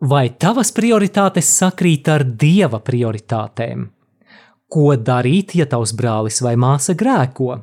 Vai 0.00 0.30
tavas 0.32 0.70
prioritātes 0.72 1.44
sakrīt 1.58 2.06
ar 2.08 2.22
dieva 2.24 2.78
prioritātēm? 2.80 3.82
Ko 4.72 4.94
darīt, 4.96 5.52
ja 5.60 5.66
tavs 5.68 5.92
brālis 5.92 6.40
vai 6.40 6.54
māsa 6.56 6.94
grēko? 6.96 7.58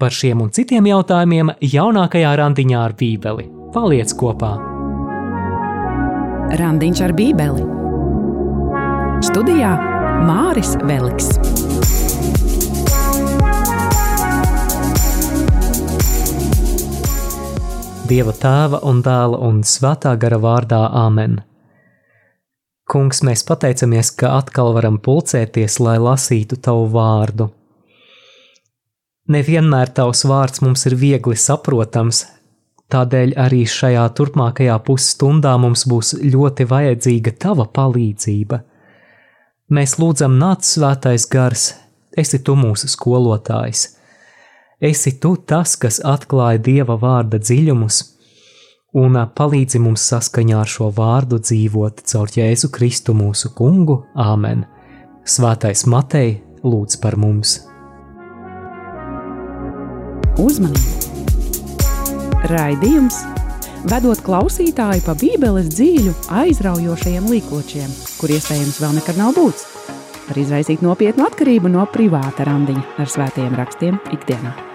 Par 0.00 0.16
šiem 0.16 0.40
un 0.40 0.48
citiem 0.48 0.88
jautājumiem 0.88 1.52
jaunākajā 1.60 2.32
randiņā 2.40 2.80
ar 2.80 2.96
Bībeli. 2.96 3.50
Paliec 3.76 4.16
kopā! 4.16 4.54
Randiņš 6.56 7.04
ar 7.04 7.16
Bībeli 7.20 7.68
Studijā 9.28 9.76
Māris 10.24 10.78
Veliks. 10.88 11.34
Dieva 18.08 18.32
tēva 18.32 18.86
un 18.88 19.04
dēla 19.04 19.48
un 19.52 19.66
svētā 19.68 20.16
gara 20.16 20.40
vārdā 20.40 20.86
Āmen. 20.88 21.42
Kungs, 22.90 23.22
mēs 23.24 23.42
pateicamies, 23.48 24.10
ka 24.12 24.34
atkal 24.38 24.74
varam 24.76 24.98
pulcēties, 25.00 25.78
lai 25.80 25.96
lasītu 26.02 26.58
tavu 26.60 26.86
vārdu. 26.92 27.48
Nevienmēr 29.32 29.94
tavs 29.96 30.26
vārds 30.28 30.60
mums 30.60 30.84
ir 30.90 30.98
viegli 31.00 31.36
saprotams, 31.40 32.26
tādēļ 32.92 33.32
arī 33.40 33.62
šajā 33.64 34.04
turpmākajā 34.18 34.76
pusstundā 34.84 35.56
mums 35.60 35.86
būs 35.88 36.12
ļoti 36.20 36.68
vajadzīga 36.68 37.32
tava 37.40 37.64
palīdzība. 37.64 38.60
Mēs 39.72 39.96
lūdzam, 39.96 40.36
nāc 40.36 40.68
svētais 40.68 41.24
gars, 41.32 41.70
esi 42.20 42.42
tu 42.44 42.52
mūsu 42.60 42.92
skolotājs 42.92 43.88
Esi 44.84 45.14
tu 45.20 45.36
tas, 45.36 45.76
kas 45.80 46.00
atklāja 46.04 46.58
dieva 46.60 46.98
vārda 47.00 47.38
dziļumus 47.40 48.02
un 48.94 49.18
palīdzi 49.36 49.80
mums 49.82 50.06
saskaņā 50.10 50.60
ar 50.62 50.70
šo 50.70 50.90
vārdu 50.94 51.40
dzīvot 51.42 52.04
caur 52.06 52.30
Jēzu 52.30 52.70
Kristu 52.74 53.14
mūsu 53.16 53.50
kungu. 53.56 54.04
Āmen! 54.14 54.64
Svētais 55.24 55.84
Matei 55.90 56.42
lūdz 56.62 57.00
par 57.02 57.18
mums! 57.20 57.58
Uzmanību! 60.40 60.92
Raidījums! 62.50 63.22
Vedot 63.84 64.20
klausītāju 64.24 65.02
pa 65.04 65.12
Bībeles 65.20 65.68
dzīļu, 65.74 66.14
aizraujošajiem 66.32 67.26
līkločiem, 67.28 67.90
kur 68.16 68.32
iespējams 68.32 68.80
vēl 68.80 68.96
nekad 68.96 69.20
nav 69.20 69.34
būts, 69.36 69.66
var 70.24 70.40
izraisīt 70.40 70.84
nopietnu 70.84 71.28
atkarību 71.28 71.72
no 71.72 71.84
privāta 71.92 72.48
randiņa 72.48 72.86
ar 72.96 73.12
svētajiem 73.12 73.58
rakstiem 73.60 74.00
ikdienā. 74.16 74.73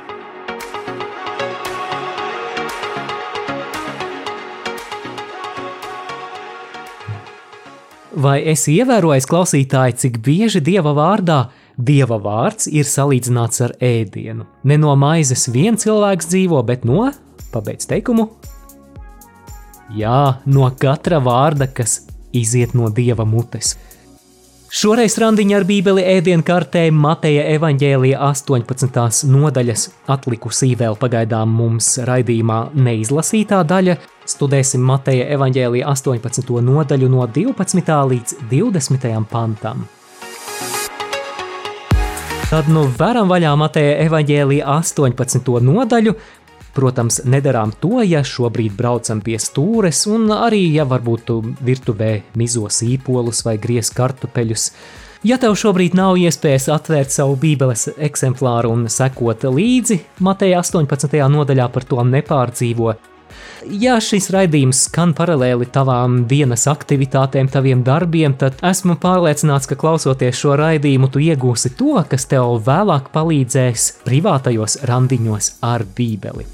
Vai 8.20 8.42
esi 8.52 8.74
ievērojis, 8.82 9.24
klausītāji, 9.30 9.96
cik 10.02 10.18
bieži 10.26 10.60
dieva 10.60 10.92
vārdā 10.98 11.38
dieva 11.80 12.18
vārds 12.20 12.68
ir 12.68 12.84
salīdzināts 12.84 13.62
ar 13.64 13.74
ēdienu? 13.80 14.44
Ne 14.68 14.76
no 14.82 14.92
maizes 15.00 15.48
viens 15.54 15.86
cilvēks 15.86 16.28
dzīvo, 16.28 16.60
bet 16.68 16.84
no, 16.84 17.06
pabeidz 17.54 17.88
teikumu, 17.88 18.26
jā, 19.96 20.42
no 20.52 20.68
katra 20.82 21.22
vārda, 21.24 21.70
kas 21.72 22.02
iziet 22.36 22.76
no 22.76 22.92
dieva 22.92 23.24
mutes. 23.24 23.78
Šoreiz 24.70 25.16
randiņa 25.18 25.56
ar 25.58 25.64
Bībeli 25.66 26.04
ēdienkartē 26.18 26.84
Mateja 26.92 27.48
evaņģēlija 27.56 28.20
18. 28.28 29.30
nodaļas 29.32 29.88
atlikusī 30.12 30.76
vēl 30.78 31.00
pagaidām 31.00 31.56
mums 31.56 31.96
raidījumā 32.06 32.66
neizlasītā 32.76 33.64
daļa. 33.72 33.96
Studēsim 34.30 34.84
Mateja 34.86 35.26
evaņģēlija 35.34 35.88
18. 35.90 36.60
nodaļu 36.62 37.08
no 37.10 37.24
12. 37.26 37.96
līdz 38.12 38.36
20. 38.52 39.08
pantam. 39.32 39.88
Tad 42.50 42.70
nu 42.70 42.84
varam 43.00 43.30
vaļā 43.30 43.56
Mateja 43.58 43.96
evaņģēlija 44.06 44.68
18. 44.78 45.50
nodaļu, 45.72 46.14
Protams, 46.70 47.18
nedarām 47.26 47.72
to, 47.82 48.04
ja 48.06 48.22
šobrīd 48.22 48.76
braucam 48.78 49.24
pie 49.26 49.40
stūres, 49.42 50.04
un 50.08 50.30
arī, 50.32 50.62
ja 50.78 50.86
varbūt 50.88 51.32
virtuvē 51.66 52.12
mizos 52.38 52.84
īpolus 52.86 53.42
vai 53.44 53.58
griez 53.58 53.90
kartupeļus. 53.90 54.70
Ja 55.26 55.40
tev 55.42 55.58
šobrīd 55.60 55.98
nav 55.98 56.22
iespējas 56.22 56.70
atvērt 56.72 57.12
savu 57.12 57.34
bībeles 57.42 57.90
eksemplāru 57.98 58.78
un 58.78 58.86
sekot 58.94 59.50
līdzi, 59.50 59.98
Mateja 60.24 60.62
18. 60.62 61.18
nodaļā 61.34 61.72
par 61.74 61.90
to 61.90 62.06
nepārdzīvo. 62.06 62.94
Ja 63.70 63.98
šis 64.04 64.30
raidījums 64.34 64.86
skan 64.88 65.12
paralēli 65.18 65.68
tavām 65.74 66.24
dienas 66.30 66.64
aktivitātēm, 66.72 67.50
taviem 67.52 67.84
darbiem, 67.84 68.36
tad 68.40 68.60
esmu 68.66 68.96
pārliecināts, 69.02 69.68
ka 69.70 69.78
klausoties 69.80 70.40
šo 70.40 70.56
raidījumu, 70.60 71.10
tu 71.12 71.24
iegūsi 71.24 71.74
to, 71.80 71.98
kas 72.10 72.30
tev 72.32 72.56
vēlāk 72.66 73.12
palīdzēs 73.16 73.90
privātajos 74.06 74.82
randiņos 74.90 75.52
ar 75.66 75.86
Bībeli. 75.98 76.48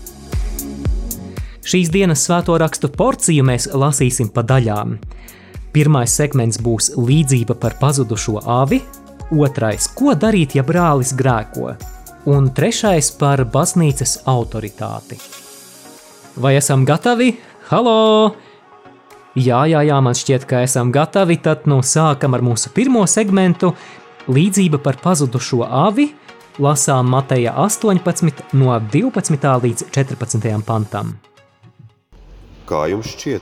Šīs 1.66 1.90
dienas 1.90 2.22
svēto 2.28 2.58
rakstu 2.62 2.92
porciju 2.94 3.46
mēs 3.46 3.72
lasīsim 3.74 4.30
pa 4.34 4.44
daļām. 4.46 5.00
Pirmais 5.74 6.14
segments 6.14 6.60
būs 6.62 6.92
līdzība 6.94 7.58
par 7.60 7.74
pazudušo 7.80 8.38
avi, 8.46 8.84
otrais- 9.32 9.88
ko 9.98 10.14
darīt, 10.14 10.56
ja 10.56 10.64
brālis 10.64 11.14
grēko, 11.14 11.76
un 12.26 12.52
trešais 12.52 13.12
par 13.18 13.46
baznīcas 13.46 14.20
autoritāti. 14.26 15.45
Vai 16.36 16.58
esam 16.60 16.82
gatavi? 16.84 17.30
Halo! 17.70 18.36
Jā, 19.40 19.62
jā, 19.72 19.80
jā, 19.88 20.00
man 20.04 20.16
šķiet, 20.16 20.44
ka 20.50 20.66
esam 20.68 20.92
gatavi. 20.92 21.38
Tad 21.40 21.64
nu 21.72 21.78
sākam 21.80 22.36
ar 22.36 22.44
mūsu 22.44 22.74
pirmo 22.76 23.06
segmentu- 23.08 23.72
līdzība 24.36 24.82
par 24.84 25.00
pazudušo 25.00 25.64
avi. 25.64 26.10
Lasām 26.60 27.08
Mateja 27.08 27.54
18 27.56 28.44
no 28.52 28.76
12. 28.92 29.62
līdz 29.64 29.88
14. 29.96 30.62
pantam. 30.62 31.16
Kā 32.68 32.84
jums 32.92 33.16
šķiet, 33.16 33.42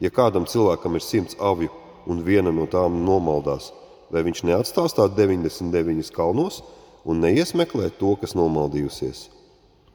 ja 0.00 0.10
kādam 0.10 0.46
cilvēkam 0.46 0.94
ir 0.94 1.00
simts 1.00 1.34
avju 1.40 1.70
un 2.06 2.22
viena 2.22 2.54
no 2.54 2.66
tām 2.66 3.02
nomaldās, 3.04 3.72
vai 4.12 4.22
viņš 4.22 4.44
neatstās 4.44 4.94
tā 4.94 5.08
99 5.10 6.10
kalnos 6.10 6.62
un 7.04 7.20
neies 7.20 7.54
meklēt 7.54 7.98
to, 7.98 8.14
kas 8.14 8.34
nomaldījusies? 8.34 9.34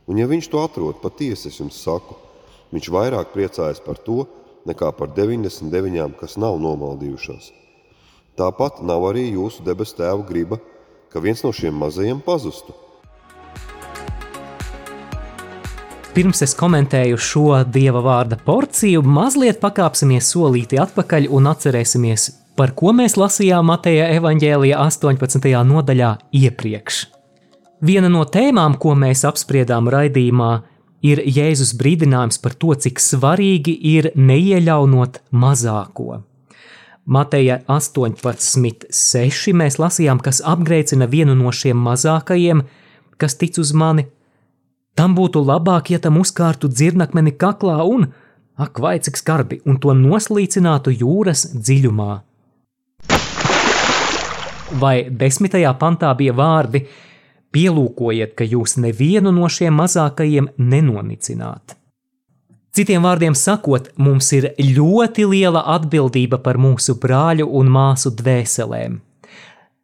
Un 0.09 0.17
ja 0.17 0.25
viņš 0.29 0.49
to 0.49 0.63
atrod, 0.65 0.97
patiesi 1.03 1.51
es 1.51 1.61
jums 1.61 1.77
saku, 1.85 2.17
viņš 2.73 2.89
vairāk 2.95 3.31
priecājas 3.35 3.81
par 3.85 4.01
to, 4.01 4.23
nekā 4.69 4.89
par 4.97 5.13
99, 5.13 6.17
kas 6.19 6.37
nav 6.41 6.57
nomaldījušās. 6.61 7.53
Tāpat 8.39 8.81
nav 8.81 9.05
arī 9.11 9.29
jūsu 9.29 9.63
debes 9.67 9.93
tēva 9.97 10.25
griba, 10.25 10.59
ka 11.13 11.21
viens 11.21 11.45
no 11.45 11.53
šiem 11.55 11.77
mazajiem 11.77 12.21
pazustu– 12.25 12.75
Pirms 16.19 16.41
es 16.43 16.51
komentēju 16.57 17.15
šo 17.21 17.59
dieva 17.69 18.01
vārda 18.03 18.35
porciju, 18.43 18.99
mazliet 19.05 19.61
pakāpsimies 19.61 20.31
solīti 20.33 20.79
atpakaļ 20.81 21.29
un 21.37 21.47
atcerēsimies, 21.51 22.25
par 22.59 22.73
ko 22.75 22.91
mēs 22.97 23.15
lasījām 23.15 23.69
Mateja 23.69 24.09
evaņģēlija 24.17 24.81
18. 24.83 25.47
nodaļā 25.69 26.09
iepriekš. 26.41 26.99
Viena 27.81 28.09
no 28.11 28.25
tēmām, 28.27 28.75
ko 28.81 28.95
mēs 28.99 29.23
apspriedām 29.27 29.87
raidījumā, 29.91 30.51
ir 31.05 31.21
Jēzus 31.23 31.73
brīdinājums 31.79 32.41
par 32.43 32.57
to, 32.59 32.73
cik 32.75 32.99
svarīgi 32.99 33.75
ir 33.95 34.11
neiejaunot 34.15 35.21
mazāko. 35.31 36.23
Mateja 37.09 37.61
18.6. 37.65 39.53
mēs 39.55 39.79
lasījām, 39.79 40.19
kas 40.21 40.43
apgreicina 40.45 41.07
vienu 41.09 41.33
no 41.39 41.51
šiem 41.55 41.79
mazākajiem, 41.87 42.65
kas 43.17 43.39
tic 43.39 43.57
uz 43.57 43.71
mani, 43.73 44.05
Tam 44.99 45.13
būtu 45.15 45.39
labāk, 45.47 45.93
ja 45.93 45.99
tam 46.03 46.17
uzkārtu 46.19 46.67
dzirnakmeni 46.67 47.31
kaklā 47.39 47.77
un, 47.87 48.09
ak, 48.59 48.81
vai 48.83 48.97
cik 48.99 49.15
skarbi, 49.15 49.61
un 49.63 49.77
to 49.79 49.93
noslīcinātu 49.95 50.91
jūras 50.91 51.45
dziļumā. 51.53 52.15
Vai 54.81 54.95
desmitajā 55.21 55.71
pantā 55.79 56.11
bija 56.19 56.35
vārdi: 56.35 56.83
Pielūkojiet, 57.55 58.35
ka 58.37 58.45
jūs 58.45 58.77
nevienu 58.77 59.31
no 59.33 59.49
šiem 59.49 59.79
mazākajiem 59.79 60.51
nenonicināt. 60.57 61.75
Citiem 62.75 63.01
vārdiem 63.01 63.33
sakot, 63.33 63.89
mums 63.97 64.29
ir 64.37 64.51
ļoti 64.61 65.25
liela 65.25 65.63
atbildība 65.73 66.37
par 66.45 66.59
mūsu 66.61 66.93
brāļu 67.01 67.47
un 67.59 67.71
māsu 67.73 68.11
dvēselēm. 68.13 68.99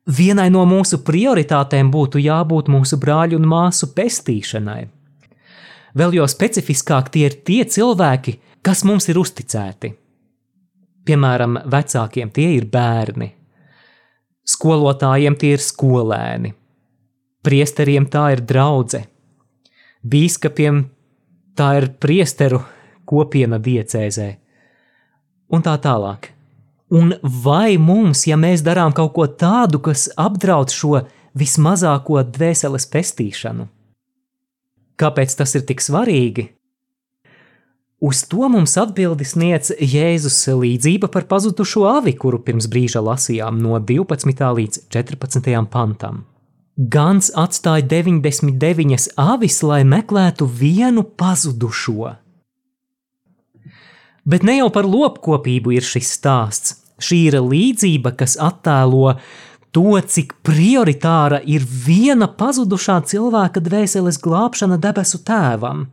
Vienai 0.06 0.52
no 0.54 0.62
mūsu 0.70 1.00
prioritātēm 1.02 1.90
būtu 1.90 2.22
jābūt 2.22 2.70
mūsu 2.70 3.00
brāļu 3.02 3.40
un 3.40 3.48
māsu 3.50 3.90
pestīšanai. 3.98 4.84
Vēl 5.98 6.20
jo 6.20 6.28
specifiskāk 6.30 7.10
tie 7.10 7.26
ir 7.32 7.40
tie 7.48 7.64
cilvēki, 7.66 8.36
kas 8.62 8.84
mums 8.86 9.10
ir 9.10 9.18
uzticēti. 9.18 9.96
Piemēram, 11.06 11.58
vecākiem 11.66 12.30
tie 12.34 12.52
ir 12.60 12.70
bērni, 12.70 13.32
skolotājiem 14.46 15.38
tie 15.42 15.56
ir 15.58 15.64
skolēni, 15.64 16.54
priesteriem 17.46 18.08
tā 18.12 18.32
ir 18.36 18.42
draudzene, 18.46 19.08
bīskapiem 20.06 20.84
tā 21.58 21.70
ir 21.80 21.92
priesteru 22.02 22.62
kopiena 23.06 23.60
diecēzē, 23.62 24.30
un 25.54 25.66
tā 25.66 25.76
tālāk. 25.82 26.32
Un 26.96 27.16
vai 27.24 27.78
mums, 27.82 28.28
ja 28.30 28.38
mēs 28.38 28.62
darām 28.66 28.94
kaut 28.94 29.16
ko 29.16 29.26
tādu, 29.26 29.80
kas 29.82 30.06
apdraud 30.22 30.70
šo 30.74 31.00
vismazāko 31.38 32.22
dvēseles 32.36 32.86
pestīšanu? 32.94 33.66
Kāpēc 34.96 35.34
tas 35.40 35.56
ir 35.58 35.66
tik 35.68 35.82
svarīgi? 35.84 36.52
Uz 38.06 38.22
to 38.30 38.46
mums 38.52 38.76
atbildi 38.78 39.26
sniedz 39.26 39.72
Jēzus 39.80 40.38
līdzība 40.52 41.10
par 41.12 41.26
pazudušo 41.32 41.88
avi, 41.90 42.14
kuru 42.14 42.42
pirms 42.46 42.68
brīža 42.70 43.02
lasījām 43.02 43.58
no 43.64 43.80
12. 43.82 44.46
līdz 44.60 44.86
14. 44.94 45.52
pantam. 45.74 46.26
Gans 46.76 47.30
atstāja 47.40 47.86
99 47.88 49.14
avis, 49.16 49.62
lai 49.64 49.86
meklētu 49.88 50.44
vienu 50.44 51.06
pazudušo. 51.08 52.10
Bet 54.28 54.44
ne 54.44 54.58
jau 54.58 54.68
par 54.76 54.84
lopkopību 54.84 55.72
ir 55.78 55.88
šis 55.88 56.12
stāsts. 56.18 56.76
Šī 57.00 57.22
ir 57.30 57.40
līdzība, 57.40 58.12
kas 58.20 58.36
attēlo 58.36 59.14
to, 59.72 59.96
cik 60.04 60.36
prioritāra 60.44 61.40
ir 61.48 61.64
viena 61.64 62.28
pazudušā 62.28 63.00
cilvēka 63.08 63.64
dvēseles 63.64 64.20
glābšana 64.20 64.76
debesu 64.76 65.24
tēvam. 65.24 65.88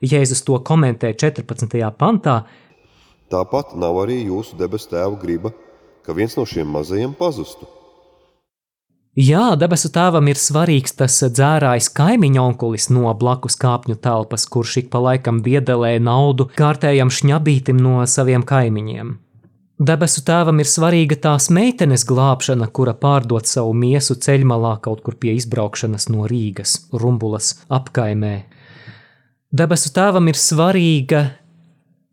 Jēzus 0.00 0.44
to 0.48 0.56
komentē 0.64 1.12
14. 1.12 1.76
pantā. 2.00 2.42
Tāpat 3.28 3.76
nav 3.76 4.00
arī 4.06 4.22
jūsu 4.30 4.56
debesu 4.56 4.94
tēva 4.96 5.16
griba, 5.20 5.52
ka 6.08 6.16
viens 6.16 6.40
no 6.40 6.48
šiem 6.48 6.72
mazajiem 6.72 7.12
pazustu. 7.16 7.68
Jā, 9.16 9.54
debesu 9.56 9.88
tēvam 9.88 10.26
ir 10.28 10.36
svarīgs 10.36 10.92
tas 10.98 11.14
dzērājs 11.24 11.86
kaimiņa 11.96 12.40
onkulis 12.50 12.90
no 12.92 13.08
blakus 13.16 13.54
kāpņu 13.56 13.94
telpas, 14.04 14.44
kurš 14.44 14.74
ik 14.82 14.90
pa 14.92 15.00
laikam 15.00 15.38
biedelē 15.40 15.94
naudu 16.04 16.50
kārtējam 16.58 17.08
šņabītim 17.08 17.80
no 17.80 18.02
saviem 18.04 18.44
kaimiņiem. 18.44 19.14
Debesu 19.88 20.20
tēvam 20.24 20.60
ir 20.60 20.68
svarīga 20.68 21.16
tās 21.20 21.48
meitenes 21.48 22.04
glābšana, 22.08 22.68
kura 22.68 22.92
pārdot 22.92 23.48
savu 23.48 23.72
miesu 23.76 24.18
ceļmalā 24.20 24.74
kaut 24.84 25.00
kur 25.04 25.16
pie 25.16 25.32
izbraukšanas 25.40 26.10
no 26.12 26.28
Rīgas, 26.28 26.76
Rumbulas 26.92 27.54
apkaimē. 27.72 28.34
Debesu 29.48 29.96
tēvam 29.96 30.28
ir 30.28 30.36
svarīga 30.36 31.24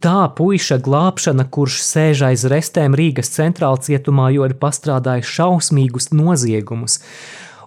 Tā 0.03 0.25
puika 0.35 0.75
glābšana, 0.83 1.45
kurš 1.47 1.77
sēž 1.79 2.25
aiz 2.27 2.41
restēm 2.51 2.91
Rīgas 2.99 3.29
centrāla 3.31 3.79
cietumā, 3.79 4.25
jo 4.35 4.43
ir 4.43 4.57
pastrādājis 4.59 5.29
šausmīgus 5.31 6.09
noziegumus. 6.11 6.97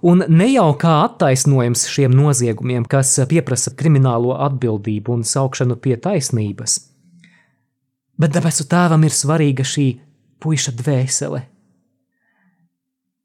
Un 0.04 0.20
ne 0.28 0.50
jau 0.50 0.68
kā 0.76 0.98
attaisnojums 1.06 1.86
šiem 1.88 2.12
noziegumiem, 2.12 2.84
kas 2.84 3.14
pieprasa 3.30 3.72
kriminālo 3.72 4.34
atbildību 4.36 5.14
un 5.16 5.24
saukšanu 5.24 5.78
pie 5.80 5.96
taisnības. 5.96 6.76
Bet 8.20 8.36
debesu 8.36 8.68
tēvam 8.68 9.08
ir 9.08 9.16
svarīga 9.16 9.64
šī 9.64 9.86
puika 10.44 10.76
dvēsele. 10.76 11.40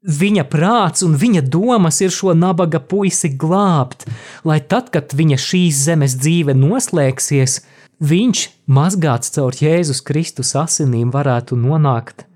Viņa 0.02 0.46
prāts 0.50 1.04
un 1.04 1.20
viņa 1.20 1.44
domas 1.52 2.00
ir 2.00 2.10
šo 2.10 2.32
nabaga 2.32 2.80
puisi 2.80 3.28
glābt, 3.36 4.08
lai 4.48 4.58
tad, 4.64 4.88
kad 4.90 5.12
viņa 5.14 5.36
šīs 5.38 5.84
zemes 5.84 6.16
dzīve 6.18 6.56
noslēgsies, 6.56 7.60
viņš, 8.02 8.42
mazgāts 8.66 9.32
caur 9.34 9.54
Jēzus 9.56 10.02
Kristus 10.04 10.54
asinīm, 10.58 11.12
varētu 11.14 11.56
nonākt 11.58 12.26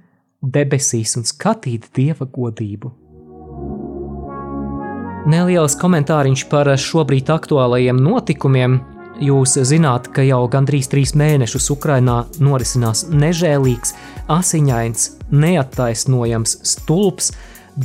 debesīs 0.43 1.17
un 1.19 1.27
skatīt 1.27 1.91
dieva 1.97 2.29
godību. 2.31 2.93
Neliels 5.27 5.75
komentāriņš 5.81 6.45
par 6.53 6.71
šobrīd 6.79 7.33
aktuālajiem 7.35 7.99
notikumiem. 7.99 8.79
Jūs 9.27 9.57
zināt, 9.67 10.11
ka 10.13 10.23
jau 10.23 10.43
gandrīz 10.53 10.91
trīs 10.93 11.15
mēnešus 11.17 11.71
Ukrainā 11.73 12.21
norisinās 12.39 13.07
nežēlīgs, 13.11 13.95
asiņains, 14.31 15.07
neattaisnojams, 15.33 16.59
stulbs, 16.69 17.33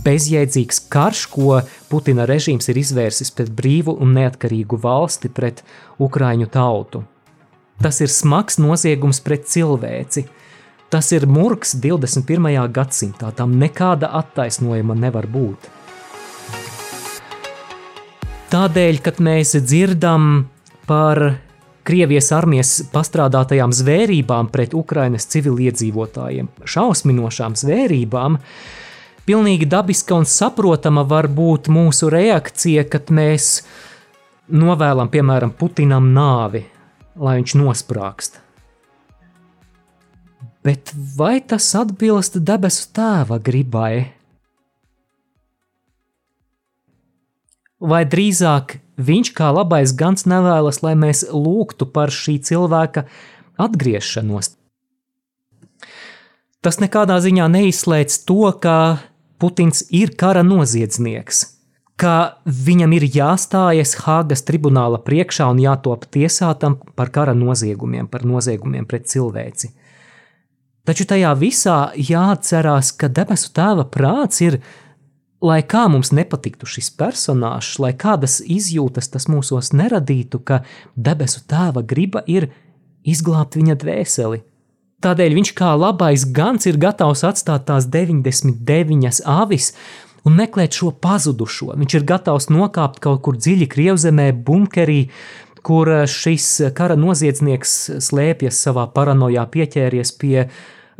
bezjēdzīgs 0.05 0.83
karš, 0.91 1.23
ko 1.31 1.61
Putina 1.89 2.27
režīms 2.29 2.69
ir 2.69 2.81
izvērsis 2.83 3.33
pret 3.33 3.49
brīvu 3.55 3.95
un 4.03 4.13
neatkarīgu 4.19 4.77
valsti, 4.83 5.31
pret 5.33 5.63
Ukraiņu 6.03 6.51
tautu. 6.51 7.05
Tas 7.81 7.97
ir 7.97 8.11
smags 8.13 8.59
noziegums 8.61 9.17
pret 9.25 9.47
cilvēci. 9.49 10.27
Tas 10.93 11.07
ir 11.15 11.23
murgs 11.25 11.71
21. 11.81 12.67
gadsimtā, 12.69 13.31
tam 13.33 13.55
nekāda 13.57 14.11
attaisnojuma 14.19 14.93
nevar 14.99 15.25
būt. 15.31 15.69
Tādēļ, 18.51 18.99
kad 19.01 19.21
mēs 19.23 19.55
dzirdam 19.63 20.27
par 20.85 21.23
Krievijas 21.87 22.29
armijas 22.37 22.73
pastrādātajām 22.93 23.71
zvērībām 23.73 24.51
pret 24.53 24.75
Ukrainas 24.77 25.25
civiliedzīvotājiem, 25.33 26.51
šausminošām 26.61 27.55
zvērībām, 27.57 28.35
pilnīgi 29.25 29.69
dabiska 29.71 30.19
un 30.19 30.29
saprotama 30.29 31.01
var 31.07 31.31
būt 31.31 31.71
mūsu 31.73 32.11
reakcija, 32.13 32.85
kad 32.91 33.09
mēs 33.09 33.63
novēlam, 34.53 35.09
piemēram, 35.09 35.55
Putinam 35.57 36.11
nāvi 36.13 36.65
lai 37.15 37.39
viņš 37.41 37.55
nosprāgst. 37.59 38.39
Bet 40.61 40.93
vai 41.17 41.41
tas 41.41 41.71
atbilst 41.77 42.37
debesu 42.37 42.87
tēva 42.93 43.39
gribai? 43.41 44.13
Vai 47.81 48.03
drīzāk 48.05 48.77
viņš 49.01 49.31
kā 49.33 49.49
labais 49.49 49.95
gans 49.97 50.27
nevēlas, 50.29 50.83
lai 50.85 50.93
mēs 50.93 51.23
lūgtu 51.33 51.87
par 51.89 52.13
šī 52.13 52.37
cilvēka 52.45 53.07
atgriešanos? 53.57 54.53
Tas 56.61 56.77
nekādā 56.77 57.17
ziņā 57.25 57.47
neizslēdz 57.49 58.19
to, 58.29 58.43
ka 58.61 59.01
Putins 59.41 59.81
ir 59.89 60.13
kara 60.13 60.45
noziedznieks 60.45 61.47
ka 62.01 62.41
viņam 62.45 62.95
ir 62.97 63.05
jāstājas 63.13 63.93
Hāgas 64.01 64.41
tribunāla 64.47 64.97
priekšā 65.05 65.45
un 65.53 65.59
jātop 65.61 66.07
tiesātam 66.09 66.79
par 66.97 67.11
kara 67.13 67.35
noziegumiem, 67.37 68.07
par 68.09 68.25
noziegumiem 68.25 68.87
pret 68.89 69.05
cilvēci. 69.11 69.69
Taču 70.87 71.05
tajā 71.05 71.35
visā 71.37 71.91
jāatcerās, 71.93 72.89
ka 72.97 73.11
debesu 73.13 73.51
tēva 73.53 73.85
prāts 73.93 74.41
ir, 74.41 74.57
lai 75.45 75.59
kā 75.61 75.85
mums 75.93 76.09
nepatiktu 76.09 76.65
šis 76.65 76.89
personāžs, 76.97 77.77
lai 77.81 77.93
kādas 77.93 78.39
izjūtas 78.41 79.11
tas 79.13 79.29
mūsos 79.29 79.69
neradītu, 79.77 80.41
ka 80.41 80.63
debesu 80.97 81.43
tēva 81.45 81.85
griba 81.85 82.25
ir 82.25 82.49
izglābt 83.05 83.59
viņa 83.61 83.77
dvēseli. 83.77 84.41
Tādēļ 85.01 85.37
viņš 85.37 85.53
kā 85.57 85.71
labais 85.77 86.25
gans 86.29 86.67
ir 86.69 86.77
gatavs 86.81 87.23
atstāt 87.25 87.65
tās 87.69 87.87
99 87.89 89.21
avis, 89.25 89.71
un 90.27 90.35
meklēt 90.37 90.77
šo 90.77 90.91
pazudušo. 91.03 91.71
Viņš 91.79 91.97
ir 91.97 92.05
gatavs 92.07 92.49
nokāpt 92.53 93.01
kaut 93.03 93.23
kur 93.25 93.39
dziļi 93.39 93.67
Krievzemē, 93.71 94.29
bunkerī, 94.45 95.07
kur 95.65 95.89
šis 96.09 96.73
kara 96.77 96.97
noziedznieks 96.97 97.73
slēpjas 98.01 98.61
savā 98.65 98.87
paranojā, 98.93 99.45
pieķēries 99.53 100.15
pie 100.21 100.47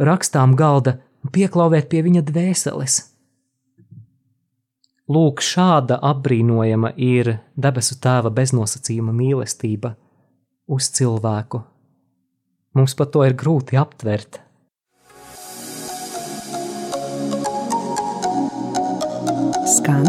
rakstām 0.02 0.56
galda 0.58 1.00
un 1.24 1.34
pieklauvēt 1.34 1.90
pie 1.90 2.04
viņa 2.06 2.26
dvēseles. 2.28 3.00
Lūk, 5.12 5.42
šāda 5.44 5.98
apbrīnojama 6.08 6.94
ir 6.96 7.34
debesu 7.60 7.98
tēva 8.00 8.32
beznosacījuma 8.32 9.12
mīlestība 9.16 9.96
uz 10.72 10.88
cilvēku. 10.96 11.66
Mums 12.78 12.96
par 12.96 13.10
to 13.12 13.26
ir 13.28 13.36
grūti 13.36 13.76
aptvert. 13.82 14.40
Skan 19.70 20.06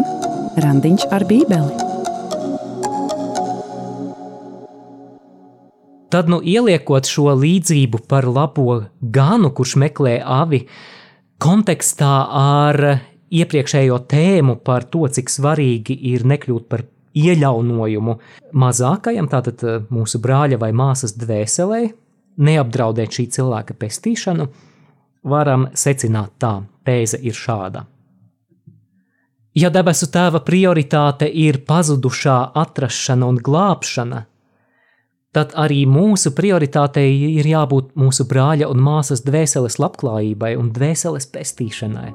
Randiņš 0.62 1.06
ar 1.12 1.24
Bībeli. 1.28 1.88
Tad, 6.12 6.28
nu, 6.28 6.42
ieliekot 6.44 7.08
šo 7.08 7.32
līdzību 7.40 8.02
par 8.04 8.26
labo 8.28 8.82
ganu, 9.00 9.48
kurš 9.56 9.78
meklē 9.80 10.18
avi, 10.20 10.66
kontekstā 11.40 12.10
ar 12.36 12.78
iepriekšējo 13.32 13.96
tēmu 14.10 14.58
par 14.60 14.84
to, 14.92 15.06
cik 15.08 15.32
svarīgi 15.32 15.96
ir 16.12 16.26
nekļūt 16.28 16.68
par 16.68 16.84
ieļaunojumu 17.16 18.16
mazākajam, 18.60 19.30
tātad 19.32 19.64
eh, 19.64 19.80
mūsu 19.92 20.20
brāļa 20.22 20.60
vai 20.60 20.72
māsas 20.76 21.16
dvēselē, 21.16 21.80
neapdraudēt 22.44 23.16
šī 23.16 23.26
cilvēka 23.38 23.76
pestīšanu, 23.80 24.48
varam 25.28 25.68
secināt 25.72 26.36
tā, 26.42 26.58
tēze 26.84 27.20
ir 27.24 27.36
šāda. 27.36 27.86
Ja 29.52 29.68
debesu 29.68 30.06
tēva 30.08 30.38
prioritāte 30.40 31.26
ir 31.28 31.58
pazudušā 31.68 32.36
atrašana 32.56 33.26
un 33.28 33.36
glābšana, 33.36 34.22
tad 35.36 35.52
arī 35.60 35.82
mūsu 35.84 36.32
prioritātei 36.32 37.10
ir 37.34 37.50
jābūt 37.50 37.90
mūsu 38.00 38.24
brāļa 38.30 38.70
un 38.72 38.80
māsas 38.80 39.20
dvēseles 39.26 39.76
labklājībai 39.76 40.54
un 40.56 40.72
dvēseles 40.72 41.28
pestīšanai. 41.36 42.08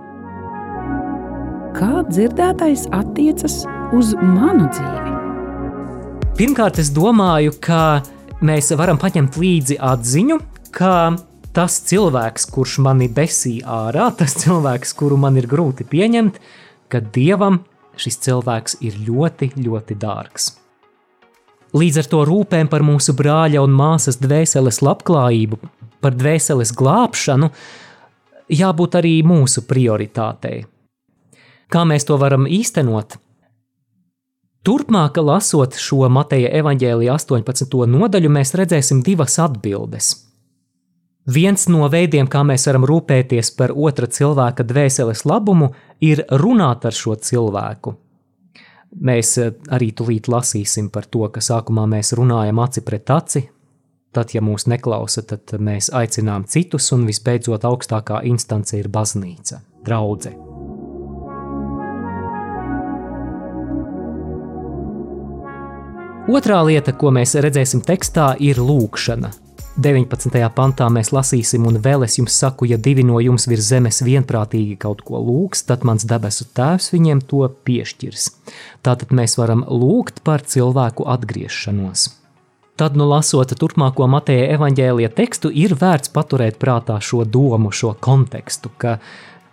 Kā 1.78 2.02
dzirdētais 2.10 2.90
attiecas 2.98 3.62
uz 3.94 4.16
manu 4.18 4.66
dzīvi? 4.74 5.16
Pirmkārt, 6.42 6.82
es 6.82 6.90
domāju, 6.90 7.54
ka 7.62 8.02
mēs 8.42 8.74
varam 8.74 8.98
paņemt 8.98 9.38
līdzi 9.38 9.78
atziņu, 9.78 10.42
ka 10.74 10.94
tas 11.54 11.84
cilvēks, 11.86 12.50
kurš 12.50 12.80
mani 12.82 13.14
besī 13.14 13.60
ārā, 13.62 14.10
tas 14.18 14.34
cilvēks, 14.42 14.98
kuru 14.98 15.22
man 15.22 15.38
ir 15.38 15.46
grūti 15.46 15.86
pieņemt, 15.86 16.42
ka 16.92 17.02
Dievam 17.02 17.62
šis 17.98 18.20
cilvēks 18.26 18.80
ir 18.86 18.98
ļoti, 19.08 19.52
ļoti 19.58 19.98
dārgs. 20.00 20.52
Līdz 21.78 22.00
ar 22.02 22.08
to 22.12 22.24
rūpēm 22.30 22.70
par 22.72 22.86
mūsu 22.86 23.14
brāļa 23.18 23.62
un 23.66 23.74
māsas 23.76 24.20
dvēseles 24.22 24.80
labklājību, 24.86 25.60
par 26.02 26.16
dvēseles 26.16 26.72
glābšanu, 26.78 27.52
jābūt 28.54 29.00
arī 29.02 29.18
mūsu 29.28 29.66
prioritātei. 29.68 30.62
Kā 31.68 31.84
mēs 31.84 32.08
to 32.08 32.16
varam 32.22 32.48
īstenot? 32.48 33.18
Turpmāk, 34.68 35.20
lasot 35.24 35.76
šo 35.80 36.08
Mateja 36.12 36.52
evaņģēlija 36.60 37.14
18. 37.20 37.76
nodaļu, 37.92 38.32
mēs 38.32 38.56
redzēsim 38.56 39.04
divas 39.04 39.38
atbildes. 39.40 40.27
Viens 41.28 41.66
no 41.68 41.90
veidiem, 41.92 42.28
kā 42.32 42.40
mēs 42.48 42.70
varam 42.70 42.86
rūpēties 42.88 43.50
par 43.60 43.74
otra 43.76 44.08
cilvēka 44.08 44.64
dvēseles 44.64 45.26
labumu, 45.28 45.74
ir 46.00 46.22
runāt 46.32 46.86
ar 46.88 46.96
šo 46.96 47.18
cilvēku. 47.20 47.92
Mēs 49.04 49.34
eh, 49.44 49.52
arī 49.76 49.92
tulīt 49.92 50.30
lasīsim 50.32 50.88
par 50.90 51.10
to, 51.12 51.26
ka 51.28 51.44
sākumā 51.44 51.84
mēs 51.92 52.14
runājam 52.16 52.62
aci 52.64 52.84
pret 52.88 53.12
aci, 53.12 53.42
tad, 54.16 54.32
ja 54.32 54.42
mūs 54.42 54.70
neklausa, 54.72 55.26
tad 55.28 55.52
mēs 55.60 55.92
aicinām 55.92 56.48
citus, 56.48 56.88
un 56.96 57.04
visbeidzot 57.10 57.68
augstākā 57.68 58.22
instance 58.24 58.78
ir 58.80 58.88
baznīca, 58.88 59.60
draudzene. 59.84 60.46
Otrā 66.28 66.62
lieta, 66.68 66.92
ko 66.92 67.12
mēs 67.16 67.38
redzēsim 67.40 67.84
tekstā, 67.88 68.34
ir 68.44 68.60
lūkšana. 68.60 69.30
19. 69.78 70.34
pantā 70.58 70.88
mēs 70.90 71.12
lasīsim, 71.14 71.68
un 71.70 71.76
vēl 71.86 72.02
es 72.08 72.16
jums 72.18 72.34
saku, 72.42 72.66
ja 72.66 72.80
divi 72.82 73.04
no 73.06 73.20
jums 73.22 73.46
virs 73.46 73.68
zemes 73.70 74.00
vienprātīgi 74.02 74.74
kaut 74.82 75.04
ko 75.06 75.20
lūgs, 75.22 75.62
tad 75.70 75.84
mans 75.86 76.06
debesu 76.10 76.48
tēvs 76.58 76.90
viņiem 76.96 77.22
to 77.30 77.44
piešķirs. 77.68 78.24
Tātad 78.82 79.14
mēs 79.14 79.38
varam 79.38 79.62
lūgt 79.70 80.24
par 80.26 80.42
cilvēku 80.42 81.06
atgriešanos. 81.14 82.08
Tad, 82.78 82.98
nu 82.98 83.06
lasot 83.10 83.54
turpmāko 83.54 84.08
Mateja 84.10 84.48
evaņģēlija 84.56 85.12
tekstu, 85.14 85.54
ir 85.54 85.78
vērts 85.78 86.10
paturēt 86.14 86.58
prātā 86.58 86.98
šo 86.98 87.22
domu, 87.26 87.70
šo 87.70 87.94
kontekstu, 88.02 88.74
ka 88.82 88.98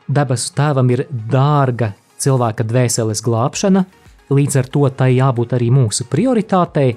debesu 0.09 0.57
tēvam 0.57 0.89
ir 0.97 1.05
dārga 1.13 1.93
cilvēka 2.25 2.65
dvēseles 2.65 3.21
glābšana, 3.25 3.85
Līdz 4.33 4.57
ar 4.57 4.69
to 4.73 4.89
tai 4.97 5.11
jābūt 5.19 5.53
arī 5.57 5.69
mūsu 5.75 6.07
prioritātei, 6.09 6.95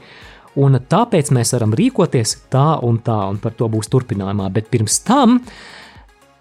un 0.58 0.80
tāpēc 0.90 1.32
mēs 1.36 1.54
varam 1.56 1.76
rīkoties 1.78 2.36
tā 2.54 2.80
un 2.86 3.00
tā, 3.06 3.18
un 3.30 3.40
par 3.42 3.56
to 3.58 3.70
būs 3.72 3.92
turpinājumā. 3.94 4.50
Bet 4.54 4.72
pirms 4.74 5.00
tam 5.08 5.40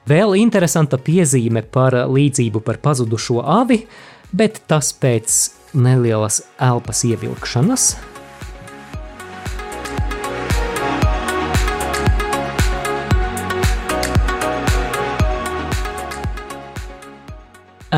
vēl 0.08 0.36
interesanta 0.40 0.98
piezīme 0.98 1.62
par 1.62 1.98
līdzību 2.10 2.64
par 2.66 2.80
pazudušo 2.82 3.42
avi, 3.42 3.82
bet 4.32 4.62
tas 4.70 4.92
pēc 4.96 5.40
nelielas 5.76 6.42
elpas 6.62 7.04
ievilkšanas. 7.08 7.90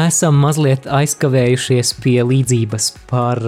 esam 0.06 0.36
mazliet 0.42 0.86
aizkavējušies 0.86 1.94
pie 2.02 2.18
līdzības 2.26 2.90
par 3.10 3.40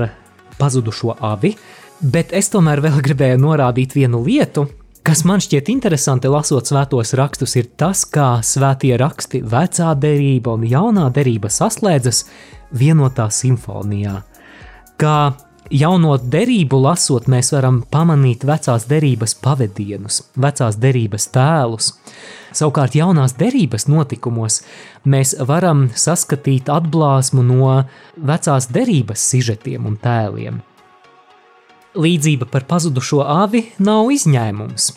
pazudušo 0.60 1.14
avi, 1.24 1.54
bet 2.00 2.32
es 2.36 2.50
tomēr 2.52 2.80
vēl 2.84 3.00
gribēju 3.04 3.40
norādīt 3.40 3.94
vienu 3.96 4.22
lietu, 4.24 4.66
kas 5.06 5.24
man 5.28 5.42
šķiet 5.42 5.68
interesanti 5.72 6.30
lasot 6.30 6.68
svētos 6.68 7.14
rakstus, 7.18 7.56
ir 7.60 7.68
tas, 7.80 8.04
kā 8.08 8.40
svētie 8.44 8.96
raksti, 9.00 9.42
vecā 9.44 9.92
derība 9.98 10.56
un 10.56 10.66
jaunā 10.68 11.08
derība 11.14 11.50
saslēdzas 11.52 12.24
vienotā 12.76 13.28
simfonijā. 13.32 14.20
Kā 15.00 15.32
jauno 15.70 16.16
derību 16.18 16.80
lasot, 16.82 17.28
mēs 17.30 17.52
varam 17.54 17.80
pamanīt 17.90 18.44
vecās 18.48 18.86
derības 18.90 19.36
pavadienus, 19.42 20.22
vecās 20.40 20.78
derības 20.80 21.28
tēlus. 21.34 21.92
Savukārt 22.50 22.96
jaunās 22.98 23.36
derības 23.38 23.86
notikumos 23.88 24.60
mēs 25.06 25.36
varam 25.46 25.86
saskatīt 25.94 26.68
atblāsmu 26.72 27.44
no 27.46 27.76
vecās 28.16 28.66
derības 28.74 29.28
sižetiem 29.32 29.86
un 29.86 30.00
tēliem. 30.02 30.58
Līdzība 31.98 32.46
par 32.46 32.62
pazudušo 32.70 33.24
avi 33.26 33.64
nav 33.82 34.12
izņēmums. 34.14 34.92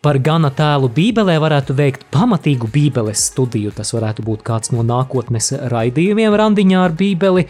Par 0.00 0.16
gana 0.24 0.48
tēlu 0.48 0.88
Bībelē 0.88 1.34
varētu 1.42 1.74
veikt 1.76 2.06
pamatīgu 2.14 2.70
Bībeles 2.72 3.26
studiju. 3.28 3.74
Tas 3.76 3.92
varētu 3.92 4.24
būt 4.24 4.46
kāds 4.46 4.72
no 4.72 4.80
nākotnes 4.86 5.50
raidījumiem 5.68 6.32
randiņā 6.40 6.84
ar 6.86 6.94
Bībeli, 6.96 7.44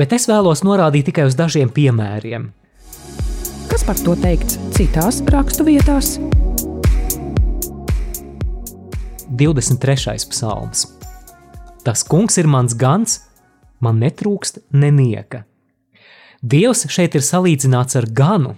bet 0.00 0.14
es 0.16 0.24
vēlos 0.30 0.64
norādīt 0.64 1.10
tikai 1.10 1.26
uz 1.28 1.36
dažiem 1.36 1.68
piemēriem. 1.68 2.46
Kas 3.68 3.84
par 3.84 4.00
to 4.00 4.16
teikts 4.16 4.56
citās 4.72 5.20
raksturvietās? 5.28 6.14
23. 9.28 10.24
psalms. 10.32 10.86
Tas 11.84 12.00
kungs 12.00 12.40
ir 12.40 12.48
mans 12.48 12.72
gans, 12.72 13.20
man 13.84 14.00
netrūkst 14.00 14.64
nenieka. 14.72 15.44
Dievs 16.38 16.84
šeit 16.86 17.16
ir 17.18 17.22
salīdzināts 17.26 17.96
ar 17.98 18.04
ganu, 18.14 18.52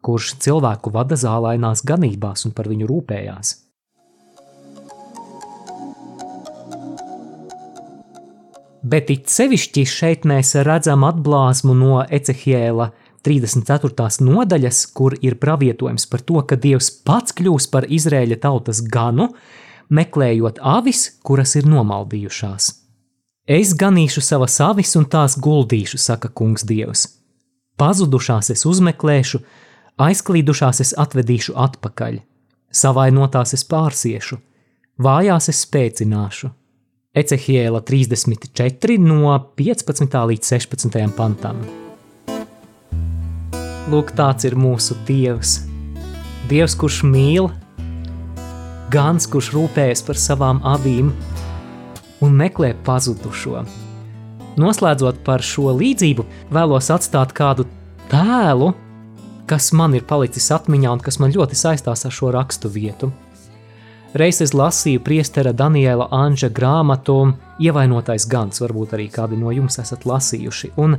kurš 0.00 0.38
cilvēku 0.40 0.88
vada 0.94 1.16
zālainās 1.18 1.82
ganībās 1.84 2.46
un 2.48 2.54
par 2.56 2.70
viņu 2.72 2.86
rūpējās. 2.88 3.50
Bet 8.88 9.10
it 9.12 9.28
sevišķi 9.28 9.84
šeit 9.84 10.24
mēs 10.24 10.54
redzam 10.64 11.04
atblāzmu 11.04 11.76
no 11.76 11.98
Ecehiela 12.08 12.94
34. 13.26 14.24
nodaļas, 14.24 14.86
kur 14.96 15.12
ir 15.20 15.36
pravietojums 15.36 16.08
par 16.08 16.24
to, 16.24 16.40
ka 16.48 16.56
Dievs 16.56 16.88
pats 17.04 17.36
kļūs 17.36 17.68
par 17.68 17.84
Izrēļa 17.84 18.40
tautas 18.40 18.80
ganu, 18.80 19.34
meklējot 19.92 20.62
avis, 20.64 21.18
kuras 21.20 21.58
ir 21.60 21.68
nomaldījušās. 21.68 22.72
Es 23.44 23.76
ganīšu 23.76 24.24
savas 24.24 24.56
avis 24.64 24.96
un 24.96 25.04
tās 25.04 25.36
guldīšu, 25.36 26.00
saka 26.00 26.32
kungs 26.32 26.64
Dievs. 26.64 27.17
Pazudušās 27.78 28.50
es 28.50 28.64
uzmeklēšu, 28.66 29.38
aizklīdušās 30.02 30.80
es 30.82 30.90
atvedīšu 30.98 31.54
atpakaļ, 31.54 32.16
savainotās 32.74 33.54
es 33.54 33.62
pārsiešu, 33.70 34.40
vājās 34.98 35.46
es 35.52 35.62
spēcināšu. 35.62 36.50
Ecehiela 37.18 37.80
34 37.86 38.98
no 38.98 39.30
15. 39.58 40.18
līdz 40.32 40.52
16. 40.58 40.98
pantam. 41.14 41.62
Lūk, 43.88 44.10
tāds 44.18 44.44
ir 44.44 44.58
mūsu 44.58 44.98
Dievs. 45.06 45.60
Dievs, 46.50 46.74
kurš 46.76 47.04
mīl, 47.06 47.46
gans, 48.92 49.30
kurš 49.30 49.54
rūpējas 49.54 50.02
par 50.04 50.18
savām 50.18 50.60
avīm 50.66 51.14
un 52.26 52.40
meklē 52.42 52.74
pazudušo. 52.84 53.62
Noslēdzot 54.58 55.22
par 55.26 55.44
šo 55.44 55.72
līdzību, 55.78 56.24
vēlos 56.54 56.90
atstāt 56.94 57.34
kādu 57.36 57.66
tēlu, 58.10 58.72
kas 59.48 59.70
man 59.76 59.94
ir 59.96 60.04
palicis 60.08 60.50
atmiņā 60.54 60.96
un 60.96 61.04
kas 61.04 61.20
man 61.22 61.32
ļoti 61.34 61.58
saistās 61.58 62.04
ar 62.04 62.14
šo 62.14 62.32
rakstu 62.34 62.70
vietu. 62.72 63.12
Reiz 64.18 64.40
es 64.40 64.54
lasīju 64.56 65.02
priestera 65.04 65.52
Daniela 65.52 66.08
Anža 66.16 66.48
grāmatu 66.48 67.34
Ievainotais 67.60 68.26
gans, 68.28 68.60
varbūt 68.64 68.96
arī 68.96 69.08
kādi 69.12 69.36
no 69.38 69.52
jums 69.52 69.78
esat 69.82 70.06
lasījuši. 70.08 70.72
Un 70.80 70.96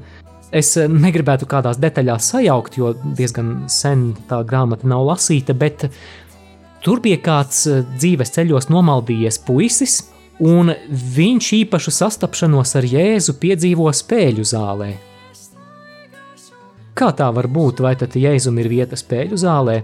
es 0.55 0.75
negribētu 0.77 1.49
kādās 1.49 1.81
detaļās 1.81 2.31
sajaukt, 2.33 2.77
jo 2.77 2.93
diezgan 3.17 3.65
sen 3.67 4.11
tā 4.29 4.43
grāmata 4.45 4.87
nav 4.87 5.07
lasīta, 5.09 5.57
bet 5.57 5.89
Tur 6.79 7.01
bija 7.03 7.19
kāds 7.19 7.65
dzīves 7.97 8.31
ceļos 8.37 8.69
nomaldījies 8.71 9.41
puisis, 9.43 9.97
un 10.39 10.73
viņš 11.15 11.51
īpašu 11.63 11.93
sastapšanos 11.93 12.75
ar 12.79 12.87
Jēzu 12.87 13.35
piedzīvo 13.39 13.91
spēļu 13.93 14.45
zālē. 14.47 14.91
Kā 16.99 17.11
tā 17.15 17.29
var 17.31 17.47
būt, 17.47 17.79
vai 17.83 17.95
tad 17.99 18.15
Jēzum 18.19 18.59
ir 18.59 18.71
vieta 18.71 18.99
spēļu 18.99 19.39
zālē? 19.39 19.79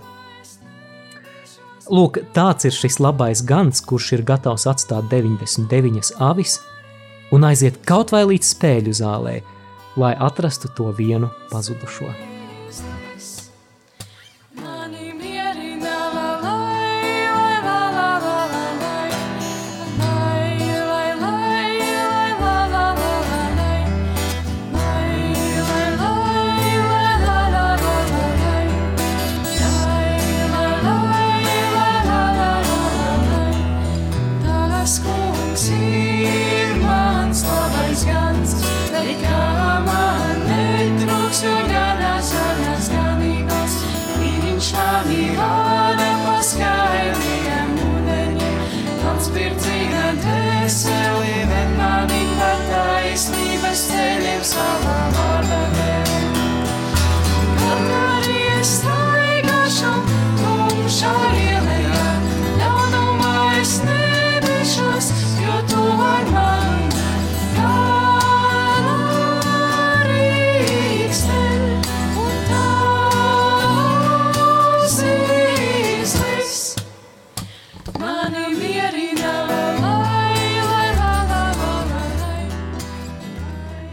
Lūk, 1.85 2.17
tāds 2.33 2.65
ir 2.65 2.73
šis 2.73 2.97
labais 3.03 3.43
gans, 3.45 3.83
kurš 3.85 4.15
ir 4.17 4.25
gatavs 4.25 4.65
atstāt 4.67 5.11
99 5.11 6.15
avis 6.17 6.57
un 7.35 7.45
aiziet 7.45 7.81
kaut 7.85 8.13
vai 8.15 8.25
līdz 8.25 8.53
spēļu 8.55 8.95
zālē, 8.99 9.39
lai 9.95 10.15
atrastu 10.17 10.71
to 10.75 10.89
vienu 10.97 11.29
pazudušo. 11.51 12.34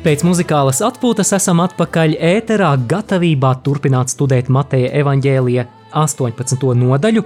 Pēc 0.03 0.25
muzikālas 0.27 0.81
atpūtas 0.83 1.29
esam 1.37 1.61
atpakaļ 1.63 2.17
ēterā, 2.27 2.73
gatavībā 2.91 3.53
turpināt 3.63 4.11
studēt 4.11 4.49
Mateja 4.51 4.89
evaņģēlija 4.99 5.63
18. 5.95 6.57
nodaļu, 6.75 7.21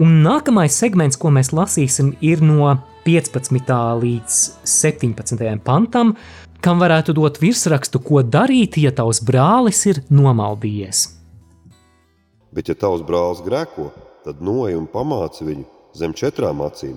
un 0.00 0.14
nākamais 0.24 0.72
segments, 0.80 1.18
ko 1.20 1.28
mēs 1.28 1.50
lasīsim, 1.52 2.14
ir 2.24 2.40
no 2.40 2.70
15. 3.04 3.74
līdz 4.00 4.38
17. 4.64 5.44
pantam, 5.66 6.14
kam 6.64 6.80
varētu 6.80 7.12
dot 7.18 7.36
virsrakstu, 7.42 8.00
ko 8.00 8.22
darīt, 8.24 8.78
ja 8.80 8.94
tavs 8.96 9.20
brālis 9.20 9.82
ir 9.90 10.00
nomaldījies. 10.08 11.02
Bet, 12.56 12.70
ja 12.72 12.78
tavs 12.80 13.04
brālis 13.04 13.42
grēko, 13.44 13.90
tad 14.24 14.40
noej 14.40 14.78
un 14.78 14.86
pamāci 14.88 15.44
viņu 15.50 15.66
zem 16.00 16.16
četrām 16.16 16.64
acīm. 16.64 16.96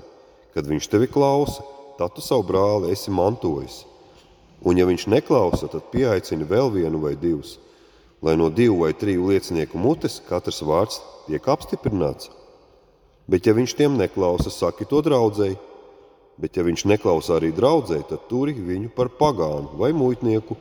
Kad 0.55 0.71
viņš 0.71 0.87
tevi 0.95 1.11
klausa, 1.11 1.67
tad 1.99 2.15
tu 2.15 2.23
savu 2.23 2.47
brāli 2.47 2.95
esi 2.95 3.11
mantojis. 3.11 3.81
Un, 4.63 4.77
ja 4.79 4.85
viņš 4.87 5.07
neklausa, 5.11 5.67
tad 5.71 5.89
pieaicini 5.91 6.47
vēl 6.47 6.71
vienu 6.73 7.01
vai 7.03 7.15
divus, 7.19 7.57
lai 8.23 8.37
no 8.39 8.49
divu 8.49 8.83
vai 8.85 8.93
triju 8.97 9.27
liecinieku 9.29 9.77
mutes 9.77 10.21
katrs 10.29 10.63
vārds 10.65 11.01
tiek 11.27 11.47
apstiprināts. 11.51 12.31
Bet, 13.27 13.47
ja 13.49 13.55
viņš 13.57 13.73
tiem 13.77 13.97
neklausa, 13.97 14.51
saki 14.53 14.85
to 14.89 15.01
draudzēji. 15.05 15.57
Bet, 16.37 16.57
ja 16.57 16.65
viņš 16.67 16.85
neklausa 16.91 17.39
arī 17.39 17.51
draudzēji, 17.55 18.05
tad 18.09 18.27
turi 18.29 18.53
viņu 18.53 18.91
par 18.95 19.09
pagānu 19.17 19.79
vai 19.79 19.91
muitnieku. 19.95 20.57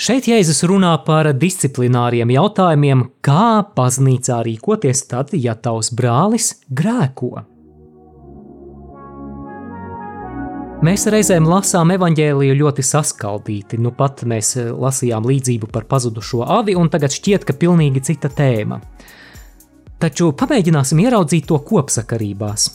Šeit 0.00 0.30
Jēzus 0.30 0.62
runā 0.64 0.94
par 1.04 1.28
disciplināriem 1.36 2.30
jautājumiem, 2.32 3.02
kā 3.20 3.60
baznīcā 3.76 4.38
rīkoties 4.46 5.04
tad, 5.10 5.34
ja 5.36 5.52
tavs 5.52 5.90
brālis 5.92 6.54
grēko. 6.72 7.42
Mēs 10.80 11.02
reizēm 11.12 11.44
lasām 11.44 11.90
evaņģēliju 11.92 12.54
ļoti 12.56 12.82
saskaldīti. 12.88 13.76
Nu 13.84 13.90
pat 13.92 14.22
mēs 14.24 14.54
lasījām 14.56 15.26
līdzību 15.28 15.68
par 15.68 15.84
pazudušo 15.84 16.40
avi, 16.48 16.72
un 16.72 16.88
tagad 16.88 17.12
šķiet, 17.12 17.44
ka 17.44 17.52
pilnīgi 17.52 18.00
cita 18.06 18.30
tēma. 18.32 18.78
Taču 20.00 20.30
pamēģināsim 20.40 21.02
ieraudzīt 21.04 21.50
to 21.50 21.58
kopsakarībās. 21.68 22.70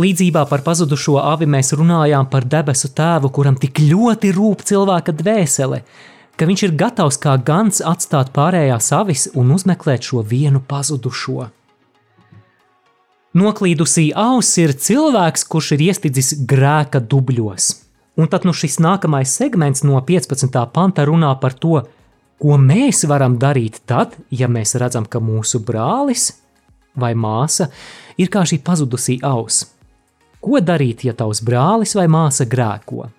Līdzībā 0.00 0.46
par 0.48 0.64
pazudušo 0.64 1.18
avi 1.20 1.44
mēs 1.44 1.74
runājām 1.76 2.30
par 2.32 2.48
debesu 2.48 2.88
tēvu, 2.96 3.28
kuram 3.36 3.60
tik 3.60 3.82
ļoti 3.84 4.32
rūp 4.32 4.64
cilvēka 4.72 5.12
dvēsele, 5.20 5.82
ka 6.40 6.48
viņš 6.48 6.64
ir 6.70 6.74
gatavs 6.80 7.20
kā 7.20 7.36
gans 7.36 7.84
atstāt 7.84 8.32
pārējās 8.32 8.88
avis 8.96 9.28
un 9.36 9.52
uzmeklēt 9.52 10.08
šo 10.08 10.24
vienu 10.24 10.64
pazudušo. 10.64 11.50
Noklīdusī 13.36 14.14
auss 14.16 14.56
ir 14.56 14.72
cilvēks, 14.80 15.42
kurš 15.50 15.74
ir 15.74 15.82
iestidzis 15.90 16.30
grēka 16.48 17.02
dubļos. 17.04 17.66
Un 18.16 18.30
tad 18.32 18.46
nu 18.48 18.54
šis 18.56 18.78
nākamais 18.80 19.28
segments 19.28 19.82
no 19.84 19.98
15. 20.00 20.56
panta 20.72 21.04
runā 21.04 21.34
par 21.42 21.52
to, 21.52 21.82
ko 22.40 22.56
mēs 22.56 23.02
varam 23.04 23.36
darīt 23.36 23.82
tad, 23.84 24.14
ja 24.32 24.48
mēs 24.48 24.72
redzam, 24.80 25.04
ka 25.04 25.20
mūsu 25.20 25.60
brālis 25.60 26.30
vai 26.96 27.12
māsa 27.12 27.68
ir 28.16 28.32
kā 28.32 28.46
šī 28.48 28.62
pazudusī 28.64 29.18
auss. 29.20 29.66
Ko 30.40 30.62
darīt, 30.64 31.04
ja 31.04 31.12
tavs 31.12 31.44
brālis 31.44 31.92
vai 31.98 32.06
māsa 32.08 32.48
grēko? 32.48 33.10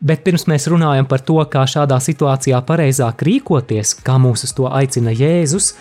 Bet 0.00 0.22
pirms 0.24 0.46
mēs 0.48 0.64
runājam 0.72 1.04
par 1.04 1.20
to, 1.20 1.36
kā 1.52 1.66
šādā 1.68 1.98
situācijā 2.00 2.62
pareizāk 2.64 3.20
rīkoties, 3.26 3.98
kā 4.00 4.14
mūs 4.16 4.46
uz 4.46 4.54
to 4.56 4.64
aicina 4.72 5.12
Jēzus, 5.12 5.74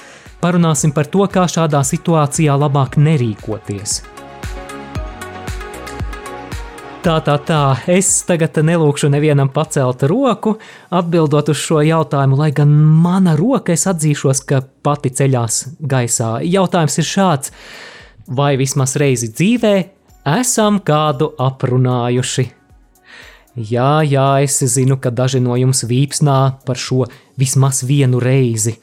parunāsim 0.43 0.91
par 0.91 1.08
to, 1.08 1.23
kā 1.32 1.45
šādā 1.47 1.79
situācijā 1.88 2.58
labāk 2.60 2.97
nerīkoties. 2.99 4.01
Tā, 6.99 7.15
tā, 7.23 7.38
tā. 7.47 7.62
Es 7.88 8.10
tagad 8.27 8.60
nelūkšu 8.60 9.08
nevienam 9.08 9.47
pacelt 9.55 10.03
roku, 10.12 10.58
atbildot 10.91 11.53
uz 11.53 11.62
šo 11.63 11.79
jautājumu, 11.88 12.41
lai 12.43 12.51
gan 12.51 12.75
mana 12.75 13.38
roka 13.39 13.71
es 13.71 13.88
atzīšos, 13.88 14.43
ka 14.43 14.60
pati 14.84 15.13
ceļās 15.15 15.62
gaisā. 15.79 16.34
Jautājums 16.43 16.99
ir 16.99 17.08
šāds: 17.08 17.55
vai 18.27 18.58
vismaz 18.60 18.99
reizi 18.99 19.32
dzīvē 19.32 19.75
esam 20.36 20.84
kādu 20.84 21.32
aprunājuši? 21.39 22.59
Jā, 23.60 24.00
jā, 24.08 24.39
es 24.39 24.62
zinu, 24.72 24.95
ka 25.04 25.12
daži 25.12 25.41
no 25.43 25.58
jums 25.60 25.84
vīpsnā 25.84 26.63
par 26.63 26.80
šo 26.80 27.04
vismaz 27.39 27.82
vienu 27.84 28.22
reizi. 28.24 28.78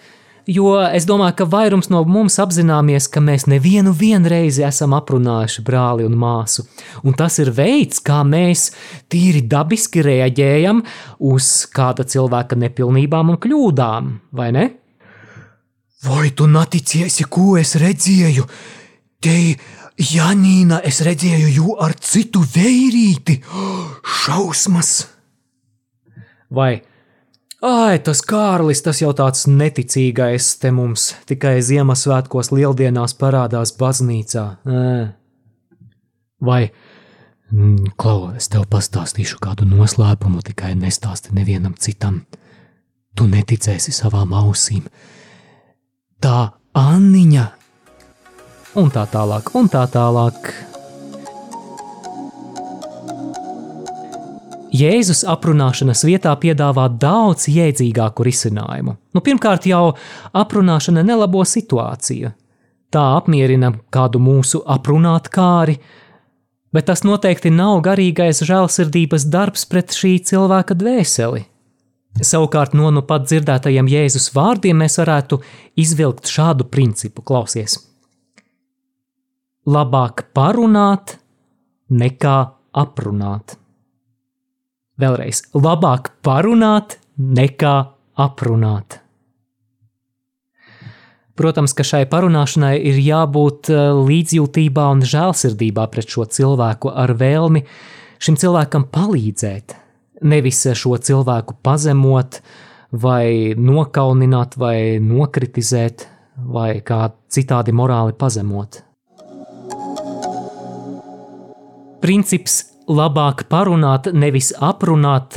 Jo 0.46 0.76
es 0.84 1.06
domāju, 1.08 1.32
ka 1.40 1.46
vairums 1.50 1.88
no 1.90 2.02
mums 2.04 2.36
apzināmies, 2.38 3.08
ka 3.10 3.22
mēs 3.24 3.48
nevienu 3.48 3.94
reizi 4.28 4.62
esam 4.62 4.92
aprunājuši 4.94 5.64
brāli 5.64 6.04
un 6.06 6.14
māsu. 6.14 6.66
Un 7.02 7.16
tas 7.16 7.38
ir 7.40 7.50
veids, 7.56 7.98
kā 8.04 8.20
mēs 8.22 8.68
tīri 9.08 9.42
dabiski 9.48 10.04
reaģējam 10.04 10.84
uz 11.18 11.66
kāda 11.72 12.04
cilvēka 12.04 12.54
nepilnībām 12.60 13.32
un 13.32 13.40
kļūdām, 13.40 14.12
vai 14.36 14.52
ne? 14.52 14.66
Vai 16.04 16.30
tu 16.36 16.46
neticies, 16.46 17.16
ko 17.26 17.56
es 17.56 17.74
redzēju? 17.80 18.44
Te 19.24 19.56
Janīna, 19.96 20.82
es 20.84 21.00
redzēju 21.00 21.52
jū 21.54 21.74
ar 21.80 21.94
citu 22.04 22.42
vērīti. 22.44 23.38
Šausmas! 24.04 25.06
Vai, 26.52 26.82
ai, 27.64 27.96
tas 28.04 28.20
Kārlis, 28.22 28.84
tas 28.84 29.00
jau 29.00 29.14
tāds 29.16 29.46
neticīgais 29.48 30.50
te 30.60 30.70
mums 30.70 31.14
tikai 31.26 31.56
Ziemassvētkos 31.64 32.52
lieldienās 32.52 33.16
parādās 33.16 33.72
baznīcā. 33.80 34.44
Vai, 36.44 36.60
mm, 37.50 37.96
Klau, 37.96 38.34
es 38.36 38.52
tev 38.52 38.68
pastāstīšu 38.68 39.40
kādu 39.40 39.64
noslēpumu, 39.64 40.44
tikai 40.44 40.74
nestāsti 40.76 41.32
nevienam 41.32 41.72
citam. 41.74 42.26
Tu 43.16 43.24
neticēsi 43.32 43.96
savām 43.96 44.36
ausīm. 44.36 44.84
Tā 46.20 46.52
Anniņa 46.76 47.55
un 48.76 48.90
tā 48.92 49.06
tālāk, 49.08 49.52
un 49.56 49.68
tā 49.72 49.84
tālāk. 49.90 50.50
Jēzus 54.76 55.22
aprunāšanas 55.24 56.02
vietā 56.04 56.34
piedāvā 56.36 56.88
daudz 57.00 57.46
jēdzīgāku 57.48 58.26
risinājumu. 58.26 58.96
Nu, 59.16 59.22
pirmkārt, 59.24 59.68
jau 59.70 59.94
aprunāšana 60.36 61.04
nelabo 61.06 61.46
situāciju. 61.48 62.34
Tā 62.92 63.04
apmierina 63.16 63.72
kādu 63.94 64.20
mūsu 64.22 64.60
aprunāt 64.68 65.30
kāri, 65.32 65.78
bet 66.74 66.90
tas 66.90 67.06
noteikti 67.06 67.50
nav 67.54 67.80
garīgais 67.86 68.44
žēlsirdības 68.44 69.26
darbs 69.32 69.64
pret 69.70 69.96
šī 69.96 70.18
cilvēka 70.28 70.76
dvēseli. 70.76 71.46
Savukārt, 72.24 72.76
no 72.76 72.90
nu 72.92 73.02
pat 73.04 73.26
dzirdētajiem 73.28 73.88
Jēzus 73.92 74.30
vārdiem 74.36 74.78
mēs 74.84 74.96
varētu 75.00 75.40
izvilkt 75.80 76.28
šādu 76.32 76.68
principu: 76.72 77.24
klausies, 77.24 77.78
labāk 79.66 80.28
parunāt 80.36 81.16
nekā 81.90 82.36
aprunāt. 82.76 83.56
Vēlreiz, 84.96 85.42
labāk 85.54 86.14
parunāt 86.24 86.96
nekā 87.18 87.74
aprunāt. 88.16 89.00
Protams, 91.36 91.74
ka 91.76 91.84
šai 91.84 92.06
parunāšanai 92.08 92.78
ir 92.80 92.96
jābūt 93.04 93.68
eh, 93.68 93.82
līdzjūtībā 94.08 94.86
un 94.94 95.02
žēlsirdībā 95.04 95.84
pret 95.92 96.08
šo 96.08 96.24
cilvēku 96.32 96.94
ar 96.96 97.12
vēlmi 97.12 97.60
šim 98.24 98.38
cilvēkam 98.40 98.86
palīdzēt, 98.88 99.74
nevis 100.24 100.62
šo 100.80 100.96
cilvēku 100.96 101.58
pazemot, 101.60 102.40
vai 102.96 103.52
nokaunināt, 103.58 104.56
vai 104.56 104.96
nokritizēt, 105.02 106.06
vai 106.40 106.78
kā 106.86 107.10
citādi 107.32 107.74
morāli 107.76 108.16
pazemot. 108.16 108.80
Princips 112.06 112.60
labāk 112.86 113.48
parunāt, 113.50 114.12
nevis 114.14 114.52
aprunāt, 114.62 115.34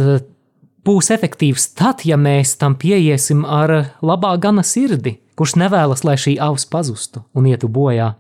būs 0.86 1.10
efektīvs 1.16 1.72
tad, 1.74 2.04
ja 2.06 2.14
mēs 2.14 2.52
tam 2.62 2.76
pieiesim 2.78 3.42
ar 3.42 3.96
labā 4.06 4.36
gana 4.38 4.62
sirdi, 4.62 5.16
kurš 5.34 5.56
nevēlas, 5.58 6.06
lai 6.06 6.14
šī 6.22 6.36
avs 6.46 6.68
pazustu 6.70 7.24
un 7.34 7.50
ietu 7.50 7.72
bojā. 7.74 8.12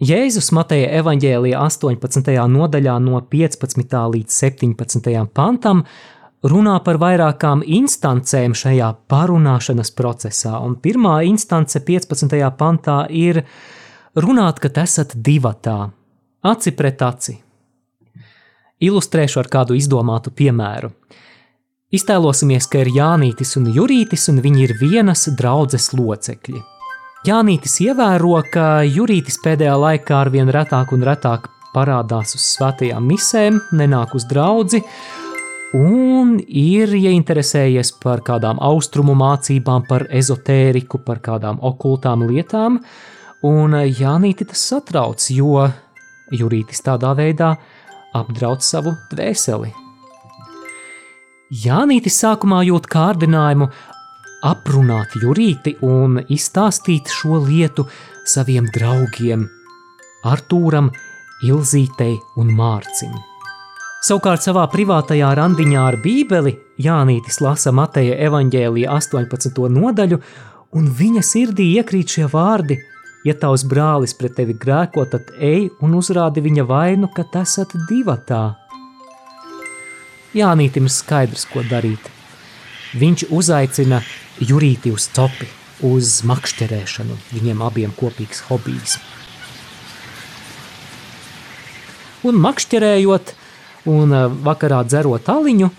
Jēzus 0.00 0.48
Mateja 0.56 0.88
evaņģēlijā 1.02 1.60
18. 1.60 2.32
nodaļā 2.56 2.96
no 3.04 3.20
15. 3.20 4.00
līdz 4.16 4.40
17. 4.40 5.12
pantam 5.36 5.84
runā 6.40 6.80
par 6.88 6.98
vairākām 7.04 7.62
instancēm 7.68 8.56
šajā 8.56 8.90
parunāšanas 9.12 9.92
procesā, 9.92 10.56
un 10.64 10.80
pirmā 10.80 11.20
instance 11.28 11.84
15. 11.84 12.40
pantā 12.56 13.04
ir 13.12 13.44
runāt, 14.16 14.64
ka 14.64 14.72
esat 14.82 15.18
divatā, 15.20 15.90
aci 16.48 16.72
pret 16.72 17.10
aci. 17.12 17.42
Ilustrēšu 18.82 19.38
ar 19.44 19.48
kādu 19.52 19.76
izdomātu 19.78 20.32
piemēru. 20.34 20.90
Iztēlosimies, 21.94 22.66
ka 22.66 22.80
ir 22.82 22.90
Jānītis 22.90 23.54
un 23.60 23.68
Jurītis, 23.70 24.26
un 24.32 24.40
viņi 24.42 24.64
ir 24.66 24.72
vienas 24.80 25.28
draudzes 25.38 25.92
locekļi. 25.94 26.62
Jānītis 27.24 27.78
ievēro, 27.84 28.40
ka 28.52 28.82
Jurītis 28.82 29.38
pēdējā 29.44 29.76
laikā 29.78 30.16
arvien 30.24 30.50
retāk 30.52 30.90
un 30.96 31.06
retāk 31.06 31.46
parādās 31.74 32.34
uz 32.34 32.42
svētajām 32.56 33.06
misēm, 33.08 33.60
nenāk 33.78 34.16
uz 34.18 34.26
draugu, 34.30 34.82
un 35.78 36.34
ir 36.42 36.92
ieinteresējies 36.98 37.94
par 38.02 38.20
kādām 38.26 38.58
austrumu 38.62 39.14
mācībām, 39.18 39.86
par 39.88 40.08
ezotēriku, 40.10 41.00
par 41.06 41.22
kādām 41.22 41.62
okultām 41.62 42.26
lietām, 42.26 42.82
un 43.46 43.78
Jānīti 43.86 44.50
tas 44.50 44.66
satrauc, 44.72 45.30
jo 45.30 45.64
Jurītis 46.34 46.82
tādā 46.84 47.14
veidā 47.16 47.54
apdraud 48.14 48.62
savu 48.64 48.94
dvēseli. 49.12 49.72
Jānītis 51.64 52.16
sākumā 52.22 52.62
jūt 52.66 52.88
kārdinājumu 52.90 53.68
aprunāt 54.44 55.14
Jurīti 55.22 55.76
un 55.84 56.18
izstāstīt 56.32 57.12
šo 57.12 57.38
lietu 57.44 57.86
saviem 58.28 58.66
draugiem 58.74 59.44
Artūram, 60.24 60.88
Ilzītei 61.44 62.14
un 62.40 62.50
Mārcim. 62.56 63.12
Savukārt 64.04 64.44
savā 64.44 64.64
privātajā 64.72 65.30
randiņā 65.36 65.82
ar 65.90 65.98
Bībeli 66.00 66.54
Jānītis 66.80 67.40
lasa 67.44 67.72
Mateja 67.72 68.16
evaņģēlija 68.26 68.90
18. 68.92 69.68
nodaļu, 69.72 70.18
un 70.76 70.88
viņa 70.98 71.22
sirdī 71.24 71.70
iekrīt 71.78 72.16
šie 72.16 72.28
vārdi: 72.32 72.78
Ja 73.24 73.32
tavs 73.40 73.62
brālis 73.64 74.12
pret 74.12 74.34
tevi 74.36 74.52
grēko, 74.60 75.06
tad 75.08 75.30
ej 75.40 75.70
un 75.80 75.94
uzrādi 75.96 76.42
viņa 76.44 76.64
vainu, 76.68 77.08
ka 77.08 77.24
esat 77.40 77.72
divatā. 77.88 78.42
Jānītim 80.36 80.90
skaidrs, 80.92 81.46
ko 81.48 81.62
darīt. 81.64 82.10
Viņš 83.00 83.30
uzaicina 83.32 84.02
Jurīti 84.44 84.92
uz 84.92 85.06
topi, 85.14 85.46
uz 85.86 86.20
makšķerēšanu, 86.26 87.16
viņiem 87.32 87.62
abiem 87.64 87.94
kopīgs 87.96 88.42
hobijs. 88.50 88.98
Un 92.28 92.36
makšķerējot, 92.44 93.32
un 93.88 94.12
eh, 94.12 94.28
vakarā 94.50 94.82
dzerot 94.84 95.32
aliņu, 95.32 95.70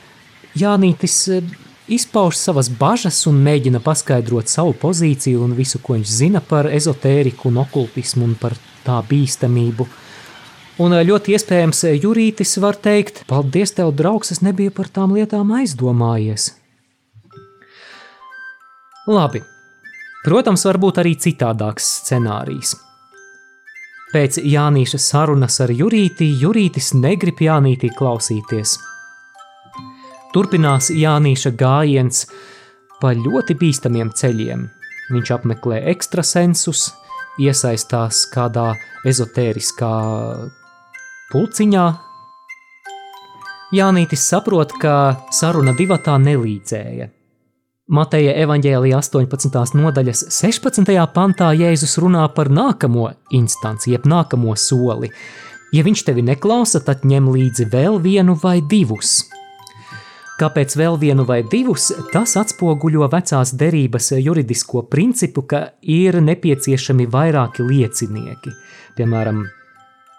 Jānītis 0.58 1.20
eh, 1.36 1.54
izpauž 1.88 2.38
savas 2.40 2.70
bažas 2.70 3.20
un 3.30 3.38
mēģina 3.46 3.82
paskaidrot 3.84 4.50
savu 4.50 4.74
pozīciju 4.82 5.44
un 5.46 5.54
visu, 5.58 5.80
ko 5.80 5.98
viņš 5.98 6.12
zina 6.20 6.42
par 6.42 6.70
ezotēriku 6.72 7.50
un 7.52 7.62
okultismu 7.66 8.26
un 8.26 8.36
par 8.40 8.58
tā 8.86 8.98
bīstamību. 9.10 9.88
Un 10.84 10.96
eh, 10.98 11.04
ļoti 11.08 11.36
iespējams, 11.36 11.84
Jurītis 12.04 12.58
var 12.64 12.80
teikt, 12.82 13.24
paldies 13.30 13.76
tev, 13.78 13.94
draugs, 13.96 14.34
es 14.36 14.42
nebiju 14.46 14.74
par 14.76 14.90
tām 14.92 15.14
lietām 15.16 15.54
aizdomājies. 15.60 16.54
Labi, 19.06 19.44
protams, 20.26 20.66
var 20.66 20.82
būt 20.82 21.04
arī 21.04 21.14
citādāks 21.22 21.86
scenārijs. 22.02 22.74
Pēc 24.16 24.40
Jānīša 24.42 24.98
sarunas 25.02 25.60
ar 25.62 25.74
Jurīti, 25.76 26.28
Jurītis 26.42 26.94
negrib 26.98 27.42
Jānītī 27.44 27.92
klausīties. 27.94 28.78
Turpinās 30.36 30.90
Jānīša 30.92 31.54
gājiens 31.56 32.26
pa 33.00 33.14
ļoti 33.16 33.56
bīstamiem 33.56 34.10
ceļiem. 34.12 34.66
Viņš 35.16 35.30
apmeklē 35.32 35.78
ekstrasensus, 35.94 36.90
iesaistās 37.40 38.26
kādā 38.34 38.74
ezotēriskā 39.08 39.92
pulciņā. 41.32 41.86
Jānītis 43.76 44.26
saprot, 44.28 44.74
ka 44.82 44.96
saruna 45.32 45.72
divatā 45.78 46.18
nelīdzēja. 46.20 47.08
Mateja 47.96 48.34
evaņģēlija 48.44 49.00
18. 49.00 49.80
nodaļas 49.80 50.26
16. 50.36 50.92
pantā 51.16 51.54
Jēzus 51.56 51.96
runā 52.04 52.26
par 52.36 52.52
nākamo 52.52 53.08
instanci, 53.40 53.94
jeb 53.96 54.04
nākamo 54.10 54.58
soli. 54.60 55.14
Ja 55.72 55.88
viņš 55.88 56.04
tevi 56.10 56.28
neklausa, 56.28 56.84
tad 56.84 57.08
ņem 57.08 57.32
līdzi 57.32 57.70
vēl 57.72 58.02
vienu 58.04 58.36
vai 58.44 58.58
divus. 58.60 59.22
Kāpēc 60.36 60.74
vēl 60.76 60.98
vienu 61.00 61.24
vai 61.24 61.46
divus? 61.48 61.94
Tas 62.12 62.34
atspoguļo 62.36 63.08
vecās 63.08 63.54
derības 63.56 64.10
juridisko 64.20 64.82
principu, 64.92 65.46
ka 65.48 65.80
ir 65.80 66.18
nepieciešami 66.20 67.06
vairāki 67.08 67.64
liecinieki. 67.64 68.52
Piemēram, 68.98 69.46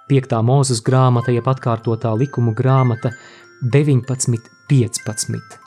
5. 0.08 0.32
mūzes 0.48 0.80
grāmata, 0.86 1.34
jeb 1.36 1.44
atkārtotā 1.52 2.14
likumu 2.16 2.54
grāmata 2.56 3.12
19.15. 3.60 5.60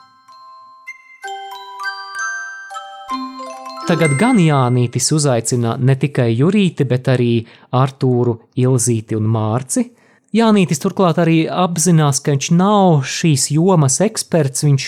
Tagad 3.86 4.18
gan 4.18 4.42
Jānītis 4.42 5.12
uzaicina 5.14 5.78
ne 5.78 5.94
tikai 5.94 6.32
Jurīti, 6.34 6.90
bet 6.90 7.06
arī 7.14 7.46
Artūru, 7.78 8.34
Ilzīti 8.58 9.14
un 9.14 9.30
Mārci. 9.30 9.86
Jānītis 10.30 10.78
turklāt 10.78 11.18
arī 11.18 11.42
apzinās, 11.50 12.20
ka 12.22 12.36
viņš 12.36 12.52
nav 12.54 13.00
šīs 13.02 13.48
jomas 13.50 13.98
eksperts, 14.04 14.62
viņš, 14.62 14.86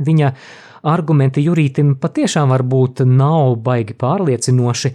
viņa 0.00 0.30
argumenti 0.88 1.44
Jurītim 1.44 1.96
patiešām 2.00 2.54
varbūt 2.54 3.02
nav 3.04 3.58
baigi 3.66 3.92
pārliecinoši, 4.00 4.94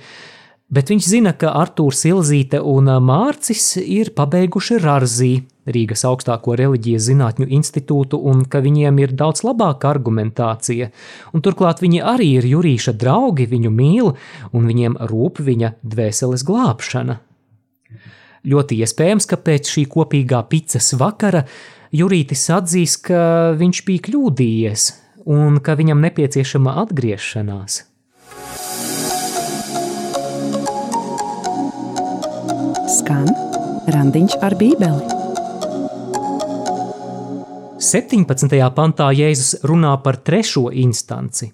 bet 0.74 0.90
viņš 0.90 1.10
zina, 1.14 1.36
ka 1.38 1.54
Artūrs 1.62 2.02
Ilzīte 2.10 2.64
un 2.74 2.90
Mārcis 3.06 3.76
ir 3.84 4.16
pabeiguši 4.18 4.82
Rarzī, 4.82 5.34
Rīgas 5.70 6.08
augstāko 6.10 6.56
reliģijas 6.58 7.06
zinātņu 7.12 7.46
institūtu, 7.54 8.18
un 8.18 8.48
ka 8.50 8.64
viņiem 8.66 8.98
ir 9.04 9.14
daudz 9.14 9.44
labāka 9.46 9.92
argumentācija. 9.92 10.90
Un 11.38 11.46
turklāt 11.46 11.84
viņi 11.86 12.02
arī 12.02 12.32
ir 12.40 12.50
Jurīša 12.50 12.96
draugi, 12.98 13.46
viņu 13.52 13.70
mīl, 13.70 14.16
un 14.58 14.66
viņiem 14.66 14.98
rūp 15.12 15.44
viņa 15.46 15.76
dvēseles 15.86 16.48
glābšana. 16.50 17.22
Ļoti 18.42 18.80
iespējams, 18.82 19.28
ka 19.30 19.38
pēc 19.38 19.70
šī 19.70 19.86
kopīgā 19.92 20.40
picas 20.50 20.96
vakara 20.98 21.44
Jurītis 21.94 22.48
atzīs, 22.50 22.96
ka 22.98 23.52
viņš 23.60 23.82
bija 23.86 24.06
kļūdījies 24.08 24.86
un 25.30 25.60
ka 25.62 25.76
viņam 25.78 26.02
nepieciešama 26.02 26.74
atgriešanās. 26.82 27.84
Skan 32.90 33.30
randiņš 33.94 34.38
ar 34.42 34.58
bībeli. 34.58 35.20
17. 37.82 38.58
pantā 38.74 39.12
Jēzus 39.14 39.60
runā 39.70 39.94
par 40.02 40.18
trešo 40.18 40.72
instanci. 40.74 41.52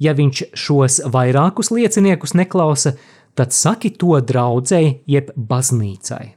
Ja 0.00 0.16
viņš 0.16 0.42
šos 0.56 1.02
vairākus 1.12 1.68
lieciniekus 1.68 2.32
neklausa, 2.32 2.94
tad 3.40 3.56
saki 3.56 3.94
to 3.96 4.18
draudzēji, 4.20 5.00
jeb 5.08 5.32
baznīcai. 5.34 6.34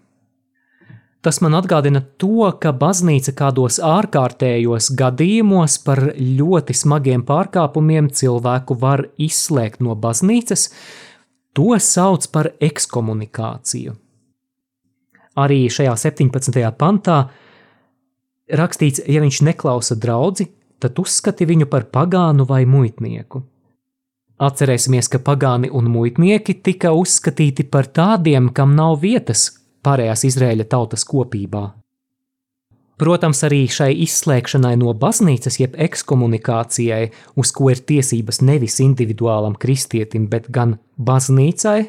Tas 1.24 1.40
man 1.44 1.56
atgādina 1.56 2.02
to, 2.20 2.50
ka 2.60 2.74
baznīca 2.76 3.32
kādos 3.36 3.80
ārkārtējos 3.84 4.90
gadījumos 5.00 5.78
par 5.86 6.02
ļoti 6.16 6.76
smagiem 6.76 7.24
pārkāpumiem 7.28 8.10
cilvēku 8.12 8.76
var 8.80 9.06
izslēgt 9.16 9.84
no 9.84 9.96
baznīcas, 10.00 10.70
to 11.56 11.76
sauc 11.80 12.28
par 12.32 12.52
ekskomunikāciju. 12.64 13.96
Arī 15.40 15.62
šajā 15.72 15.96
17. 16.08 16.60
pantā 16.80 17.22
rakstīts, 18.52 19.04
ja 19.08 19.24
viņš 19.24 19.44
neklausa 19.48 19.96
draugu, 20.00 20.48
tad 20.84 21.00
uzskati 21.00 21.48
viņu 21.48 21.72
par 21.72 21.88
pagānu 21.92 22.48
vai 22.48 22.66
muitnieku. 22.68 23.44
Atcerēsimies, 24.42 25.12
ka 25.14 25.20
pagāni 25.22 25.70
un 25.70 25.92
muitnieki 25.94 26.56
tika 26.66 26.92
uzskatīti 26.98 27.68
par 27.70 27.92
tādiem, 27.94 28.50
kam 28.50 28.74
nav 28.76 28.98
vietas 29.04 29.52
pārējās 29.86 30.26
Izraēļa 30.32 30.66
tautas 30.72 31.06
kopībā. 31.06 31.68
Protams, 32.98 33.42
arī 33.46 33.66
šai 33.70 33.92
izslēgšanai 34.06 34.76
no 34.80 34.94
baznīcas, 34.98 35.58
jeb 35.60 35.74
ekskomunikācijai, 35.82 37.08
uz 37.38 37.52
ko 37.54 37.72
ir 37.74 37.82
tiesības 37.82 38.42
nevis 38.46 38.80
individuālam 38.84 39.58
kristietim, 39.60 40.28
bet 40.32 40.50
gan 40.54 40.78
baznīcai, 40.98 41.80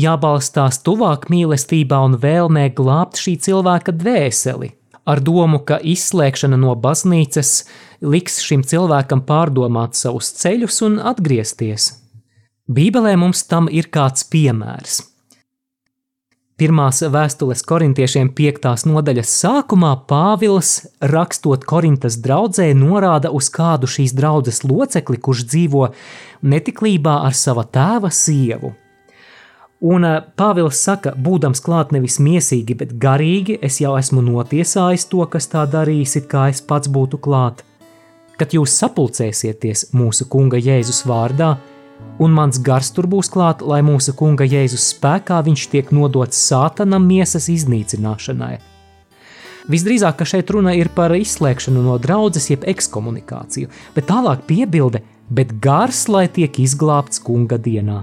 jābalstās 0.00 0.82
tuvāk 0.86 1.28
mīlestībā 1.32 2.00
un 2.06 2.18
vēlmē 2.20 2.68
glābt 2.76 3.20
šī 3.20 3.36
cilvēka 3.48 3.96
dvēseli, 3.96 4.74
ar 5.10 5.22
domu, 5.24 5.60
ka 5.66 5.80
izslēgšana 5.82 6.58
no 6.60 6.76
baznīcas 6.78 7.64
liks 8.00 8.40
šim 8.46 8.64
cilvēkam 8.66 9.24
pārdomāt 9.28 9.98
savus 9.98 10.32
ceļus 10.40 10.80
un 10.88 10.98
atgriezties. 11.12 11.92
Bībelē 12.70 13.16
mums 13.18 13.42
tam 13.50 13.66
ir 13.66 13.90
kāds 13.90 14.26
piemērs. 14.30 15.00
Pirmās 16.60 16.98
vēstules 17.00 17.62
korintiešiem 17.64 18.34
5. 18.36 18.84
nodaļas 18.84 19.30
sākumā 19.42 19.94
Pāvils, 20.10 20.74
rakstot 21.00 21.64
Korintas 21.64 22.18
draudzē, 22.20 22.66
norāda 22.76 23.30
uz 23.32 23.48
kādu 23.48 23.88
šīs 23.88 24.12
draudzes 24.12 24.60
locekli, 24.68 25.16
kurš 25.16 25.46
dzīvo 25.48 25.86
netiklībā 26.44 27.16
ar 27.24 27.38
sava 27.38 27.64
tēva 27.64 28.12
sievu. 28.12 28.74
Un 29.80 30.04
eh, 30.04 30.18
Pāvils 30.36 30.76
saka, 30.84 31.14
būdams 31.16 31.62
klāt 31.64 31.94
nevis 31.96 32.18
miesīgi, 32.20 32.76
bet 32.76 32.92
garīgi, 33.00 33.56
es 33.64 33.78
jau 33.80 33.94
esmu 33.96 34.20
notiesājis 34.26 35.06
to, 35.08 35.24
kas 35.32 35.48
tā 35.48 35.64
darījis, 35.64 36.18
it 36.20 36.28
kā 36.28 36.50
es 36.52 36.60
pats 36.60 36.90
būtu 36.92 37.20
klāt. 37.24 37.64
Kad 38.36 38.52
jūs 38.56 38.76
sapulcēsieties 38.76 39.90
mūsu 39.96 40.28
kunga 40.28 40.60
Jēzus 40.60 41.00
vārdā, 41.08 41.54
un 42.20 42.36
mans 42.36 42.60
gars 42.60 42.92
tur 42.92 43.08
būs 43.08 43.32
klāt, 43.32 43.64
lai 43.64 43.80
mūsu 43.84 44.12
kunga 44.16 44.44
Jēzus 44.44 44.90
spēkā 44.92 45.40
viņš 45.48 45.66
tiek 45.72 45.92
nodots 45.96 46.36
sātanam 46.36 47.08
miesas 47.08 47.48
iznīcināšanai. 47.48 48.58
Visdrīzāk, 49.70 50.20
ka 50.20 50.28
šeit 50.28 50.50
runa 50.52 50.76
ir 50.76 50.92
par 50.92 51.12
izslēgšanu 51.16 51.86
no 51.88 51.96
draudzes, 52.00 52.50
jeb 52.52 52.68
ekskomunikāciju, 52.68 53.72
bet 53.96 54.12
tālāk 54.12 54.44
piebilde, 54.48 55.00
bet 55.32 55.56
gars, 55.64 56.08
lai 56.12 56.26
tiek 56.28 56.60
izglābts 56.60 57.22
kunga 57.24 57.56
dienā. 57.56 58.02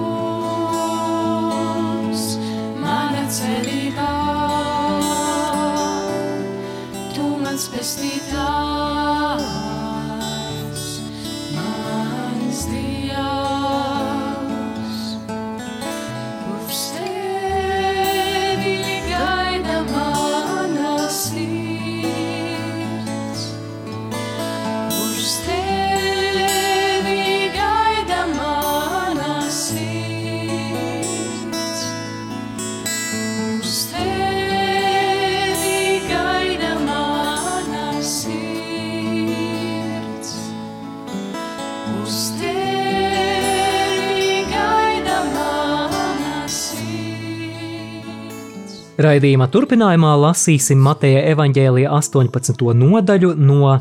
Raidījuma 49.01 49.47
turpinājumā 49.49 50.11
lasīsim 50.19 50.77
Mateja 50.85 51.23
evaņģēlija 51.31 51.89
18. 51.95 52.59
nodaļu 52.77 53.31
no 53.39 53.71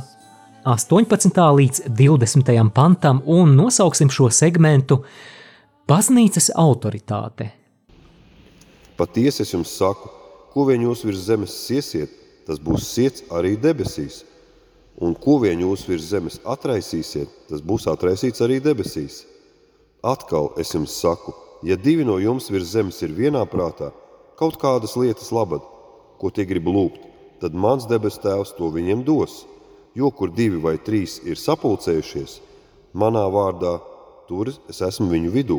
18. 0.64 1.40
līdz 1.58 1.82
20. 1.98 2.52
pantam 2.72 3.20
un 3.28 3.52
nosauksim 3.58 4.08
šo 4.08 4.30
segmentu 4.32 5.02
Baznīcas 5.90 6.48
autoritāte. 6.56 7.50
Patiesi 8.96 9.44
es 9.44 9.52
jums 9.52 9.74
saku, 9.76 10.08
ko 10.54 10.64
vien 10.70 10.88
jūs 10.88 11.04
virs 11.04 11.26
zemes 11.28 11.58
siesiet, 11.66 12.16
tas 12.48 12.62
būs 12.62 12.88
siets 12.88 13.28
arī 13.28 13.58
debesīs. 13.60 14.22
Un 15.04 15.12
ko 15.12 15.36
vien 15.44 15.60
jūs 15.60 15.84
virs 15.90 16.08
zemes 16.14 16.40
atraisīsiet, 16.48 17.28
tas 17.50 17.60
būs 17.60 17.90
atraisīts 17.92 18.40
arī 18.46 18.62
debesīs. 18.64 19.26
Atkal 20.00 20.54
es 20.56 20.72
jums 20.72 20.96
saku, 20.96 21.36
ja 21.66 21.76
divi 21.76 22.08
no 22.08 22.16
jums 22.22 22.48
virs 22.48 22.72
zemes 22.72 23.02
ir 23.04 23.12
vienā 23.12 23.44
prātā, 23.44 23.92
kaut 24.40 24.56
kādas 24.60 24.96
lietas 24.96 25.30
labad, 25.36 25.60
ko 26.16 26.30
tie 26.32 26.46
grib 26.48 26.68
lūgt, 26.68 27.02
tad 27.42 27.56
mans 27.56 27.86
debes 27.88 28.16
tēvs 28.22 28.54
to 28.56 28.70
viņiem 28.72 29.04
dos. 29.04 29.44
Jo 29.96 30.08
kur 30.14 30.30
divi 30.32 30.60
vai 30.62 30.78
trīs 30.78 31.18
ir 31.26 31.36
sapulcējušies, 31.36 32.38
manā 32.94 33.26
vārdā, 33.32 33.74
tur 34.28 34.52
es 34.70 34.80
esmu 34.86 35.10
viņu 35.10 35.32
vidū. 35.34 35.58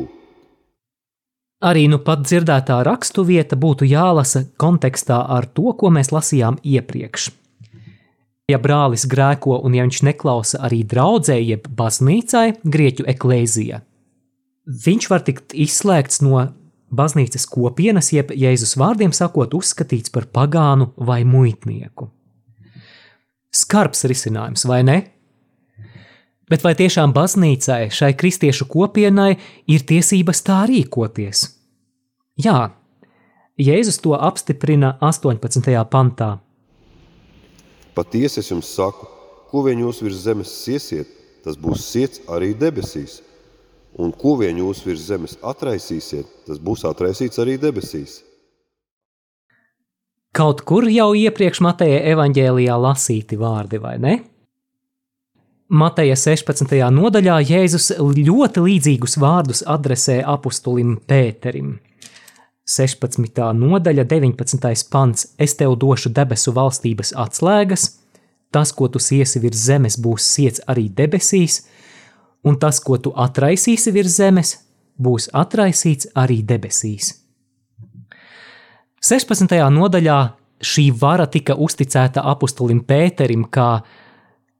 Arī 1.62 1.84
nu 1.86 2.00
pat 2.02 2.24
dzirdētā 2.26 2.80
rakstu 2.88 3.22
vieta 3.28 3.54
būtu 3.54 3.86
jālasa 3.86 4.48
kontekstā 4.58 5.20
ar 5.36 5.46
to, 5.46 5.70
ko 5.78 5.92
mēs 5.94 6.10
lasījām 6.10 6.58
iepriekš. 6.66 7.28
Ja 8.50 8.58
brālis 8.58 9.04
grēko 9.06 9.60
un 9.62 9.76
ja 9.76 9.84
viņš 9.86 10.00
neklausa 10.08 10.58
arī 10.66 10.80
draudzē, 10.88 11.36
jeb 11.38 11.68
baznīcai, 11.78 12.58
grieķu 12.66 13.06
eklēzija, 13.14 13.78
viņš 14.66 15.08
var 15.12 15.22
tikt 15.28 15.54
izslēgts 15.54 16.24
no 16.26 16.48
baznīcas 16.92 17.46
kopienas, 17.48 18.12
jeb 18.12 18.32
Jēzus 18.36 18.76
vārdiem 18.80 19.14
sakot, 19.16 19.54
uzskatīts 19.56 20.12
par 20.12 20.28
pagānu 20.32 20.92
vai 20.96 21.22
muitnieku. 21.24 22.10
Skarbs 23.52 24.06
risinājums, 24.08 24.64
vai 24.68 24.82
ne? 24.86 24.98
Bet 26.52 26.64
vai 26.64 26.74
tiešām 26.76 27.14
baznīcai, 27.16 27.86
šai 27.92 28.12
kristiešu 28.18 28.66
kopienai, 28.68 29.36
ir 29.72 29.84
tiesības 29.88 30.44
tā 30.44 30.62
rīkoties? 30.68 31.46
Jā, 32.44 32.72
Jēzus 33.60 34.00
to 34.04 34.16
apstiprina 34.16 34.96
18. 35.00 35.72
pantā. 35.92 36.38
Patiesi 37.92 38.40
es 38.40 38.48
jums 38.48 38.70
saku, 38.72 39.08
ko 39.50 39.64
vien 39.66 39.82
jūs 39.84 40.00
virs 40.04 40.22
zemes 40.24 40.52
siesiet, 40.62 41.08
tas 41.44 41.58
būs 41.60 41.84
siets 41.84 42.22
arī 42.32 42.54
debesīs. 42.56 43.20
Un 44.00 44.12
ko 44.16 44.38
vien 44.40 44.56
jūs 44.56 44.80
virs 44.86 45.04
zemes 45.04 45.36
atraisīsiet, 45.44 46.28
tas 46.46 46.60
būs 46.62 46.86
atraisīts 46.88 47.40
arī 47.42 47.58
debesīs. 47.60 48.22
Kaut 50.32 50.62
kur 50.64 50.86
jau 50.88 51.10
iepriekš 51.12 51.60
Mateja 51.60 51.98
evaņģēlijā 52.14 52.76
lasīti 52.80 53.36
vārdi, 53.36 53.80
vai 53.82 53.98
ne? 54.00 54.14
Mateja 55.72 56.16
16. 56.16 56.72
nodaļā 56.92 57.36
Jēzus 57.48 57.90
ļoti 58.00 58.64
līdzīgus 58.64 59.18
vārdus 59.20 59.62
adresē 59.68 60.18
apustulim 60.24 60.98
Pēterim. 61.08 61.74
16. 62.68 63.40
nodaļa, 63.56 64.04
19. 64.08 64.88
pants: 64.92 65.26
Es 65.38 65.56
tev 65.56 65.76
došu 65.76 66.12
debesu 66.16 66.52
valstības 66.56 67.12
atslēgas, 67.12 67.86
tas, 68.52 68.72
ko 68.72 68.88
tu 68.88 69.00
siesi 69.00 69.40
virs 69.40 69.64
zemes, 69.68 69.96
būs 70.00 70.28
siets 70.34 70.64
arī 70.68 70.88
debesīs, 70.88 71.62
un 72.44 72.58
tas, 72.58 72.80
ko 72.80 72.98
tu 72.98 73.12
atraisīsi 73.16 73.92
virs 73.94 74.18
zemes, 74.18 74.54
būs 74.98 75.30
atraisīts 75.32 76.10
arī 76.14 76.42
debesīs. 76.46 77.14
16. 79.02 79.56
nodaļā 79.74 80.18
šī 80.62 80.84
vara 80.94 81.26
tika 81.26 81.56
uzticēta 81.58 82.22
apustulim 82.32 82.84
Pēterim 82.86 83.48
kā 83.50 83.82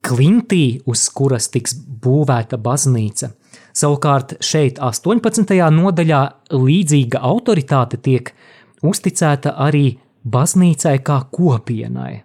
klintī, 0.03 0.81
uz 0.87 1.07
kuras 1.15 1.47
tiks 1.53 1.77
būvēta 1.79 2.59
baznīca. 2.59 3.31
Savukārt 3.73 4.35
šeit, 4.45 4.81
18. 4.83 5.55
nodaļā, 5.73 6.23
līdzīga 6.53 7.23
autoritāte 7.23 8.01
tiek 8.03 8.35
uzticēta 8.83 9.55
arī 9.63 9.95
baznīcai 10.27 10.99
kā 11.07 11.23
kopienai. 11.31 12.23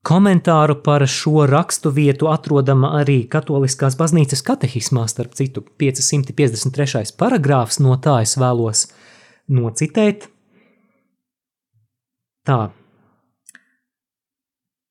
Komentāru 0.00 0.78
par 0.80 1.02
šo 1.04 1.44
rakstu 1.44 1.90
vietu 1.92 2.30
atrodama 2.32 2.94
arī 3.02 3.26
Katoliskās 3.28 3.98
baznīcas 4.00 4.40
katehismā, 4.46 5.04
starp 5.12 5.34
citu, 5.36 5.60
553. 5.76 7.12
paragrāfs 7.20 7.82
no 7.84 7.98
tā 8.00 8.22
es 8.24 8.32
vēlos 8.40 8.86
nocitēt. 9.52 10.24
Tā. 12.48 12.70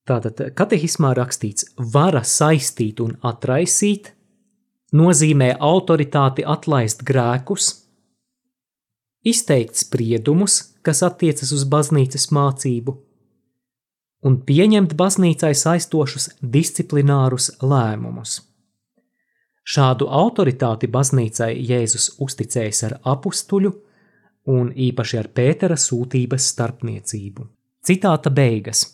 Tātad 0.05 0.45
katehismā 0.53 1.15
rakstīts, 1.17 1.71
vara 1.93 2.21
saistīt 2.21 3.01
un 3.01 3.17
atraisīt, 3.25 4.13
nozīmē 4.93 5.55
autoritāti 5.57 6.45
atlaist 6.45 7.01
grēkus, 7.05 7.73
izteikt 9.25 9.81
spriedumus, 9.81 10.61
kas 10.85 11.01
attiecas 11.05 11.49
uz 11.53 11.65
baznīcas 11.65 12.29
mācību, 12.33 12.99
un 14.25 14.39
pieņemt 14.45 14.95
baznīcai 14.99 15.51
saistošus 15.55 16.29
disciplinārus 16.41 17.51
lēmumus. 17.63 18.39
Šādu 19.69 20.08
autoritāti 20.10 20.89
baznīcai 20.89 21.51
Jēzus 21.69 22.15
uzticējis 22.25 22.84
ar 22.88 22.95
apstuļu 23.13 23.71
un 24.49 24.71
īpaši 24.73 25.19
ar 25.19 25.29
Pētera 25.36 25.77
sūtības 25.77 26.47
starpniecību. 26.55 27.45
Citāta 27.86 28.32
beigas. 28.34 28.86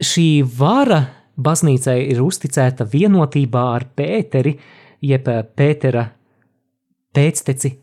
Šī 0.00 0.42
vara 0.58 1.02
baznīcai 1.36 1.98
ir 2.10 2.22
uzticēta 2.24 2.86
vienotībā 2.92 3.64
ar 3.74 3.86
Pēteri, 3.96 4.54
jeb 5.04 5.28
Pētera 5.56 6.06
pēcteci 7.16 7.74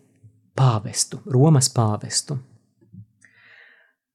pāvestu, 0.58 1.22
Romas 1.34 1.70
pāvestu. 1.74 2.38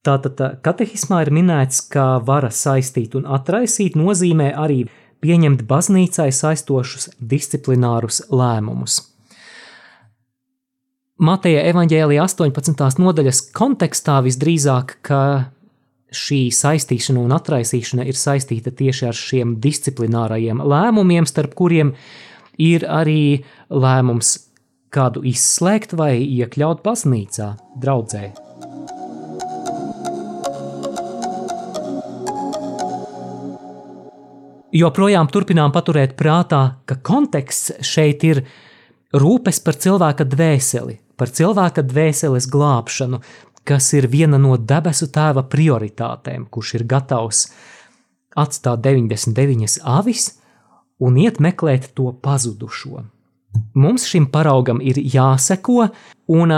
Tātad 0.06 0.38
katehismā 0.62 1.24
ir 1.24 1.32
minēts, 1.34 1.82
ka 1.90 2.18
vara 2.24 2.52
saistīt 2.54 3.16
un 3.18 3.26
atraisīt 3.26 3.96
nozīmē 3.98 4.52
arī 4.54 4.84
pieņemt 5.24 5.64
baznīcai 5.66 6.30
saistošus 6.32 7.10
disciplinārus 7.18 8.22
lēmumus. 8.30 9.00
Mateja 11.18 11.64
evaņģēlija 11.72 12.22
18. 12.28 13.02
nodaļas 13.02 13.40
kontekstā 13.50 14.20
visdrīzāk, 14.22 15.00
ka 15.02 15.22
šī 16.14 16.44
saistīšana 16.54 17.24
un 17.26 17.34
atraisīšana 17.34 18.06
ir 18.06 18.16
saistīta 18.16 18.70
tieši 18.70 19.08
ar 19.10 19.18
šiem 19.18 19.56
disciplinārajiem 19.64 20.62
lēmumiem, 20.62 21.26
starp 21.26 21.58
kuriem 21.58 21.96
ir 22.54 22.86
arī 22.86 23.42
lēmums 23.66 24.36
kādu 24.94 25.26
izslēgt 25.26 25.98
vai 25.98 26.14
iekļaut 26.22 26.86
baznīcā, 26.86 27.56
draudzē. 27.82 28.28
Joprojām 34.68 35.30
turpinām 35.32 35.72
paturēt 35.72 36.12
prātā, 36.18 36.60
ka 36.84 36.98
konteksts 37.00 37.78
šeit 37.80 38.24
ir 38.28 38.42
rūpes 39.16 39.62
par 39.64 39.78
cilvēka 39.80 40.26
dvēseli, 40.28 40.98
par 41.16 41.32
cilvēka 41.32 41.86
dvēseles 41.88 42.48
glābšanu, 42.52 43.22
kas 43.64 43.88
ir 43.96 44.10
viena 44.12 44.36
no 44.36 44.58
debesu 44.60 45.08
tēva 45.12 45.46
prioritātēm, 45.48 46.44
kurš 46.52 46.74
ir 46.80 46.84
gatavs 46.88 47.46
atstāt 48.36 48.84
99 48.84 49.80
avis 49.88 50.34
un 51.00 51.16
iet 51.16 51.40
meklēt 51.40 51.94
to 51.96 52.12
pazudušo. 52.12 53.06
Mums 53.72 54.04
šim 54.04 54.28
paraugam 54.28 54.84
ir 54.84 55.00
jāseko, 55.00 55.88
un 56.28 56.56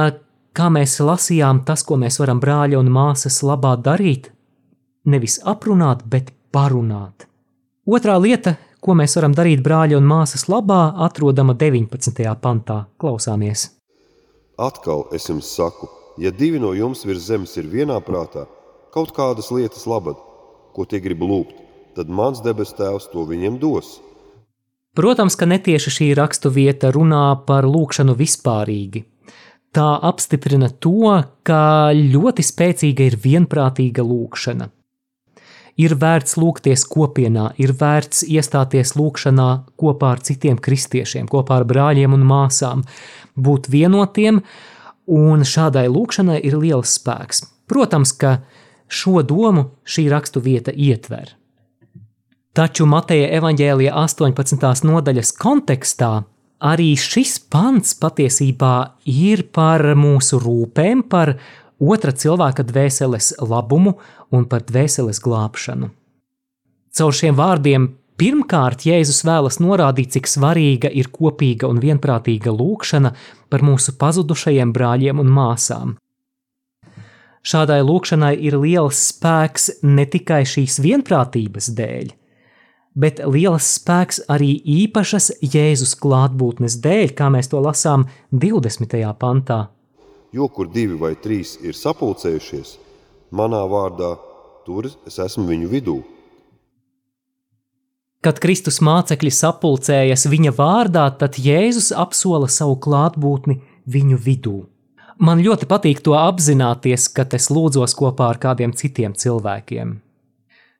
kā 0.51 0.67
mēs 0.67 0.99
lasījām, 0.99 1.63
tas, 1.63 1.87
ko 1.87 1.95
mēs 1.95 2.19
varam 2.19 2.43
brāļa 2.43 2.83
un 2.83 2.91
māsas 2.91 3.39
labā 3.47 3.77
darīt, 3.79 4.33
nevis 5.07 5.39
aprunāt, 5.47 6.03
bet 6.11 6.35
parunāt. 6.51 7.30
Otrā 7.91 8.15
lieta, 8.23 8.53
ko 8.79 8.95
mēs 8.95 9.17
varam 9.19 9.33
darīt 9.35 9.65
brāļa 9.67 9.97
un 9.99 10.05
māsas 10.07 10.45
labā, 10.47 10.93
atrodama 11.07 11.57
19. 11.59 12.23
pantā. 12.39 12.85
Klausāmies! 13.03 13.65
Atkal 14.63 15.09
es 15.17 15.27
jums 15.27 15.49
saku, 15.57 15.89
ja 16.23 16.31
divi 16.31 16.61
no 16.63 16.71
jums 16.77 17.03
virs 17.09 17.27
zemes 17.27 17.57
ir 17.59 17.67
vienā 17.73 17.97
prātā, 18.07 18.45
kaut 18.95 19.11
kādas 19.17 19.51
lietas 19.51 19.89
labad, 19.91 20.23
ko 20.77 20.87
tie 20.87 21.03
grib 21.03 21.25
lūgt, 21.27 21.59
tad 21.99 22.07
mans 22.07 22.45
debes 22.47 22.77
tēvs 22.79 23.11
to 23.11 23.27
viņiem 23.27 23.59
dos. 23.59 23.97
Protams, 24.95 25.35
ka 25.35 25.51
netieši 25.51 25.97
šī 25.99 26.11
rakstu 26.15 26.55
vieta 26.55 26.95
runā 26.95 27.41
par 27.49 27.67
lūkšanu 27.67 28.15
vispārīgi. 28.15 29.03
Tā 29.75 29.91
apstiprina 30.07 30.71
to, 30.71 31.25
ka 31.43 31.91
ļoti 31.97 32.47
spēcīga 32.47 33.11
ir 33.11 33.19
vienprātīga 33.19 34.07
lūkšana. 34.07 34.77
Ir 35.81 35.95
vērts 36.01 36.37
lūgties 36.41 36.85
kopienā, 36.91 37.51
ir 37.63 37.73
vērts 37.79 38.25
iestāties 38.27 38.97
lūkšanā 38.99 39.49
kopā 39.81 40.15
ar 40.17 40.23
citiem 40.27 40.59
kristiešiem, 40.61 41.29
kopā 41.31 41.61
ar 41.61 41.67
brāļiem 41.71 42.17
un 42.17 42.27
māsām, 42.27 42.83
būt 43.39 43.71
vienotiem, 43.73 44.43
un 45.11 45.47
šādai 45.47 45.87
lūkšanai 45.91 46.41
ir 46.47 46.59
liels 46.61 46.97
spēks. 46.99 47.45
Protams, 47.71 48.13
ka 48.13 48.41
šo 48.91 49.23
domu 49.23 49.71
šī 49.87 50.09
rakstu 50.11 50.43
vieta 50.43 50.75
ietver. 50.75 51.37
Taču 52.51 52.85
Mateja 52.91 53.31
evaņģēlija 53.39 53.95
18. 53.95 54.85
nodaļas 54.91 55.31
kontekstā 55.39 56.11
arī 56.61 56.93
šis 56.99 57.39
pants 57.53 57.95
patiesībā 58.01 58.75
ir 59.09 59.47
par 59.55 59.85
mūsu 59.97 60.41
rūpēm, 60.43 61.05
par 61.09 61.37
otra 61.81 62.13
cilvēka 62.13 62.67
dvēseles 62.69 63.33
labumu 63.41 63.97
un 64.31 64.45
par 64.47 64.63
dvēseles 64.69 65.23
glābšanu. 65.25 65.91
Caur 66.91 67.15
šiem 67.15 67.37
vārdiem 67.39 67.89
pirmkārt 68.21 68.85
Jēzus 68.85 69.23
vēlas 69.25 69.61
norādīt, 69.63 70.13
cik 70.17 70.29
svarīga 70.29 70.91
ir 70.93 71.09
kopīga 71.15 71.71
un 71.71 71.81
vienprātīga 71.81 72.53
lūkšana 72.53 73.15
par 73.49 73.65
mūsu 73.65 73.97
pazudušajiem 74.01 74.75
brāļiem 74.77 75.23
un 75.23 75.33
māsām. 75.33 75.97
Šādai 77.41 77.81
lūkšanai 77.81 78.35
ir 78.37 78.59
liels 78.61 79.01
spēks 79.15 79.71
ne 79.87 80.05
tikai 80.05 80.43
šīs 80.45 80.77
vienprātības 80.85 81.71
dēļ, 81.79 82.11
bet 83.01 83.23
liels 83.25 83.71
spēks 83.79 84.27
arī 84.29 84.53
īpašas 84.83 85.31
Jēzus 85.41 85.95
klātbūtnes 86.03 86.77
dēļ, 86.85 87.15
kā 87.17 87.31
mēs 87.33 87.49
to 87.49 87.63
lasām 87.65 88.05
20. 88.35 88.99
pantā. 89.17 89.71
Jo 90.31 90.47
kur 90.49 90.69
divi 90.71 90.95
vai 90.95 91.17
trīs 91.19 91.57
ir 91.59 91.75
sapulcējušies, 91.75 92.77
manā 93.35 93.65
vārdā, 93.67 94.15
tur 94.67 94.87
es 95.09 95.19
esmu 95.19 95.49
viņu 95.49 95.71
vidū. 95.73 95.97
Kad 98.21 98.39
Kristus 98.43 98.79
mācekļi 98.85 99.33
sapulcējas 99.33 100.27
viņa 100.29 100.53
vārdā, 100.55 101.07
tad 101.19 101.39
Jēzus 101.41 101.89
apsola 101.97 102.51
savu 102.53 102.77
klātbūtni 102.85 103.59
viņu 103.91 104.21
vidū. 104.21 104.59
Man 105.21 105.43
ļoti 105.45 105.67
patīk 105.69 106.05
to 106.05 106.15
apzināties, 106.17 107.09
kad 107.17 107.35
es 107.37 107.51
lūdzos 107.53 107.97
kopā 107.97 108.31
ar 108.35 108.39
kādiem 108.41 108.77
citiem 108.77 109.17
cilvēkiem. 109.17 109.99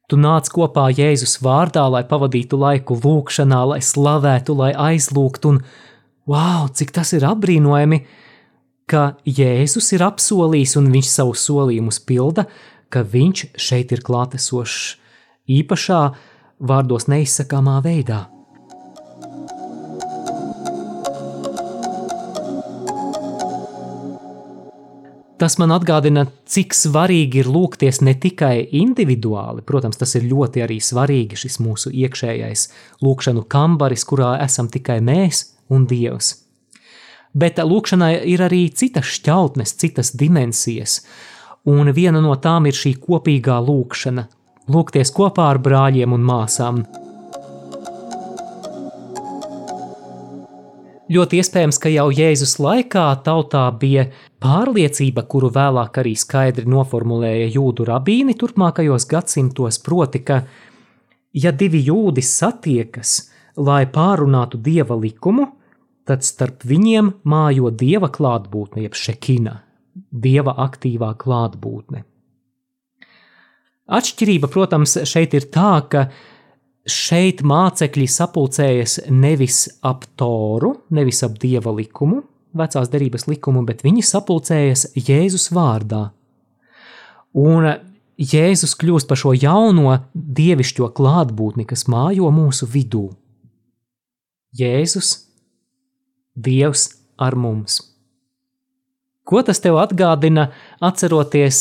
Tu 0.09 0.19
nāc 0.19 0.49
kopā 0.53 0.87
Jēzus 0.95 1.41
vārdā, 1.43 1.89
lai 1.91 2.05
pavadītu 2.07 2.59
laiku 2.61 2.97
lūkšanā, 3.03 3.61
lai 3.73 3.83
slavētu, 3.85 4.57
lai 4.59 4.71
aizlūgtu, 4.91 5.53
un 5.55 5.61
wow, 6.31 6.71
cik 6.71 6.95
tas 6.97 7.13
ir 7.17 7.27
apbrīnojami, 7.29 8.05
ka 8.91 9.05
Jēzus 9.27 9.93
ir 9.95 10.03
apsolījis 10.03 10.75
un 10.81 10.91
viņš 10.91 11.13
savu 11.13 11.37
solījumus 11.39 12.01
pilda, 12.03 12.47
ka 12.91 13.05
viņš 13.07 13.47
šeit 13.55 13.95
ir 13.95 14.03
klātesošs 14.07 14.97
īpašā, 15.61 16.03
vārdos 16.61 17.07
neizsakāmā 17.11 17.79
veidā. 17.87 18.27
Tas 25.41 25.55
man 25.57 25.73
atgādina, 25.73 26.27
cik 26.53 26.75
svarīgi 26.77 27.41
ir 27.41 27.49
lūgties 27.49 28.03
ne 28.05 28.13
tikai 28.13 28.67
individuāli, 28.77 29.65
protams, 29.65 29.97
tas 29.97 30.13
ir 30.19 30.27
ļoti 30.29 30.67
arī 30.67 30.77
svarīgi, 30.85 31.39
šis 31.47 31.57
mūsu 31.65 31.95
iekšējais 31.97 32.67
lūkšanu 33.01 33.47
kambaris, 33.49 34.05
kurā 34.05 34.35
esam 34.45 34.69
tikai 34.69 34.99
mēs 35.01 35.47
un 35.73 35.89
Dievs. 35.89 36.35
Bet 37.35 37.61
lūkšanai 37.63 38.15
ir 38.27 38.43
arī 38.43 38.65
citas 38.75 39.07
šķautnes, 39.07 39.77
citas 39.79 40.11
dimensijas, 40.19 41.01
un 41.65 41.93
viena 41.95 42.23
no 42.23 42.35
tām 42.35 42.67
ir 42.67 42.75
šī 42.75 42.97
kopīgā 42.99 43.61
lūkšana, 43.63 44.27
lūgties 44.71 45.15
kopā 45.15 45.53
ar 45.53 45.61
brāļiem 45.63 46.17
un 46.17 46.27
māsām. 46.27 46.83
Ļoti 51.11 51.41
iespējams, 51.43 51.79
ka 51.83 51.91
jau 51.91 52.07
Jēzus 52.15 52.53
laikā 52.63 53.05
tautā 53.27 53.65
bija 53.75 54.05
pārliecība, 54.43 55.25
kuru 55.27 55.49
vēlāk 55.51 55.99
arī 56.03 56.13
skaidri 56.19 56.71
noformulēja 56.71 57.49
jūdu 57.51 57.87
rabīni 57.89 58.37
turpmākajos 58.39 59.09
gadsimtos, 59.11 59.81
proti, 59.83 60.23
ka, 60.23 60.45
ja 61.35 61.51
divi 61.51 61.83
jūdi 61.89 62.23
satiekas, 62.23 63.17
lai 63.59 63.85
pārunātu 63.91 64.63
dieva 64.63 64.95
likumu, 64.95 65.49
tad 66.11 66.27
starp 66.27 66.67
viņiem 66.67 67.15
mājo 67.31 67.71
dieva 67.71 68.11
klātbūtne, 68.11 68.83
jeb 68.85 68.99
šekina, 68.99 69.61
dieva 70.11 70.57
aktīvā 70.67 71.15
klātbūtne. 71.21 72.05
Atšķirība, 73.91 74.51
protams, 74.51 74.95
šeit 75.11 75.35
ir 75.35 75.49
tā, 75.51 75.73
ka 75.91 76.05
šeit 76.87 77.43
mācekļi 77.47 78.07
sapulcējas 78.11 79.01
nevis 79.11 79.65
ap 79.87 80.07
toru, 80.19 80.77
nevis 80.95 81.23
ap 81.27 81.39
dieva 81.43 81.73
likumu, 81.75 82.23
vecās 82.55 82.91
derības 82.91 83.27
likumu, 83.31 83.65
bet 83.67 83.83
viņi 83.87 84.05
sapulcējas 84.07 84.89
Jēzus 84.99 85.51
vārdā. 85.55 86.09
Un 87.39 87.67
Jēzus 88.21 88.77
kļūst 88.79 89.11
par 89.11 89.19
šo 89.19 89.35
jauno 89.39 89.97
dievišķo 90.15 90.91
klātbūtni, 90.97 91.67
kas 91.67 91.87
mājo 91.91 92.31
mūsu 92.35 92.69
vidū. 92.71 93.09
Jēzus, 94.59 95.15
Dievs 96.41 96.89
ar 97.21 97.37
mums. 97.37 97.81
Ko 99.29 99.43
tas 99.47 99.61
tev 99.63 99.77
atgādina, 99.79 100.49
atceroties 100.83 101.59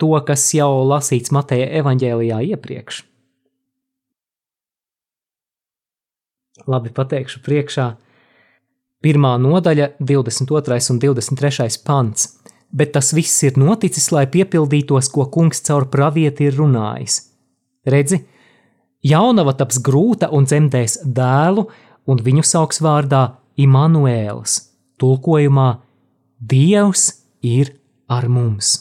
to, 0.00 0.14
kas 0.26 0.48
jau 0.56 0.70
lasīts 0.88 1.32
Mateja 1.34 1.68
evaņģēlijā 1.80 2.40
iepriekš? 2.56 3.02
Labi, 6.66 6.90
pateikšu 6.90 7.42
priekšā. 7.46 7.86
Pirmā 9.04 9.36
nodaļa, 9.38 9.92
22. 10.00 10.80
un 10.90 11.00
23. 11.02 11.78
pants. 11.86 12.32
Bet 12.74 12.96
tas 12.96 13.12
viss 13.14 13.44
ir 13.46 13.60
noticis, 13.60 14.08
lai 14.10 14.24
piepildītos, 14.26 15.12
ko 15.12 15.28
kungs 15.30 15.62
caur 15.68 15.86
pravieti 15.92 16.48
ir 16.48 16.56
runājis. 16.58 17.20
Redzi, 17.86 18.24
jaunava 19.06 19.54
taps 19.54 19.78
grūta 19.78 20.32
un 20.34 20.48
dzemdēs 20.48 21.04
dēlu, 21.04 21.68
un 22.10 22.22
viņu 22.26 22.42
sauks 22.42 22.82
vārdā 22.82 23.36
Immanuēls, 23.56 24.58
tulkojumā 25.00 25.70
Dievs 26.36 27.08
ir 27.40 27.72
ar 28.12 28.28
mums. 28.28 28.74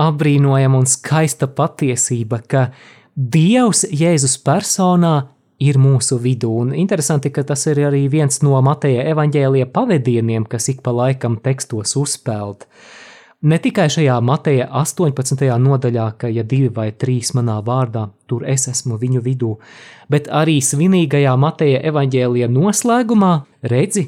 Apbrīnojama 0.00 0.82
un 0.82 0.88
skaista 0.90 1.48
patiesība, 1.48 2.42
ka 2.44 2.66
Dievs 3.14 3.84
Jēzus 3.94 4.36
personā 4.42 5.14
ir 5.62 5.78
mūsu 5.78 6.18
vidū. 6.20 6.50
Un 6.64 6.74
interesanti, 6.74 7.30
ka 7.30 7.44
tas 7.46 7.64
ir 7.70 7.80
arī 7.88 8.04
viens 8.10 8.40
no 8.42 8.58
Mateja 8.64 9.06
evaņģēlija 9.14 9.70
pavadieniem, 9.72 10.48
kas 10.50 10.68
ik 10.72 10.82
pa 10.84 10.92
laikam 10.94 11.38
tekstos 11.40 11.94
uzpeld. 12.00 12.66
Ne 13.44 13.58
tikai 13.60 13.90
šajā 13.92 14.14
Mateja 14.24 14.70
18. 14.72 15.42
nodaļā, 15.60 16.04
ka 16.16 16.30
ja 16.32 16.40
divi 16.48 16.70
vai 16.72 16.86
trīs 16.96 17.34
manā 17.36 17.58
vārdā, 17.60 18.06
tur 18.24 18.46
es 18.48 18.64
esmu 18.70 18.96
viņu 18.96 19.20
vidū, 19.20 19.50
bet 20.08 20.30
arī 20.32 20.54
svinīgajā 20.64 21.34
Mateja 21.36 21.82
evaņģēlija 21.90 22.48
noslēgumā 22.48 23.34
redzi, 23.68 24.06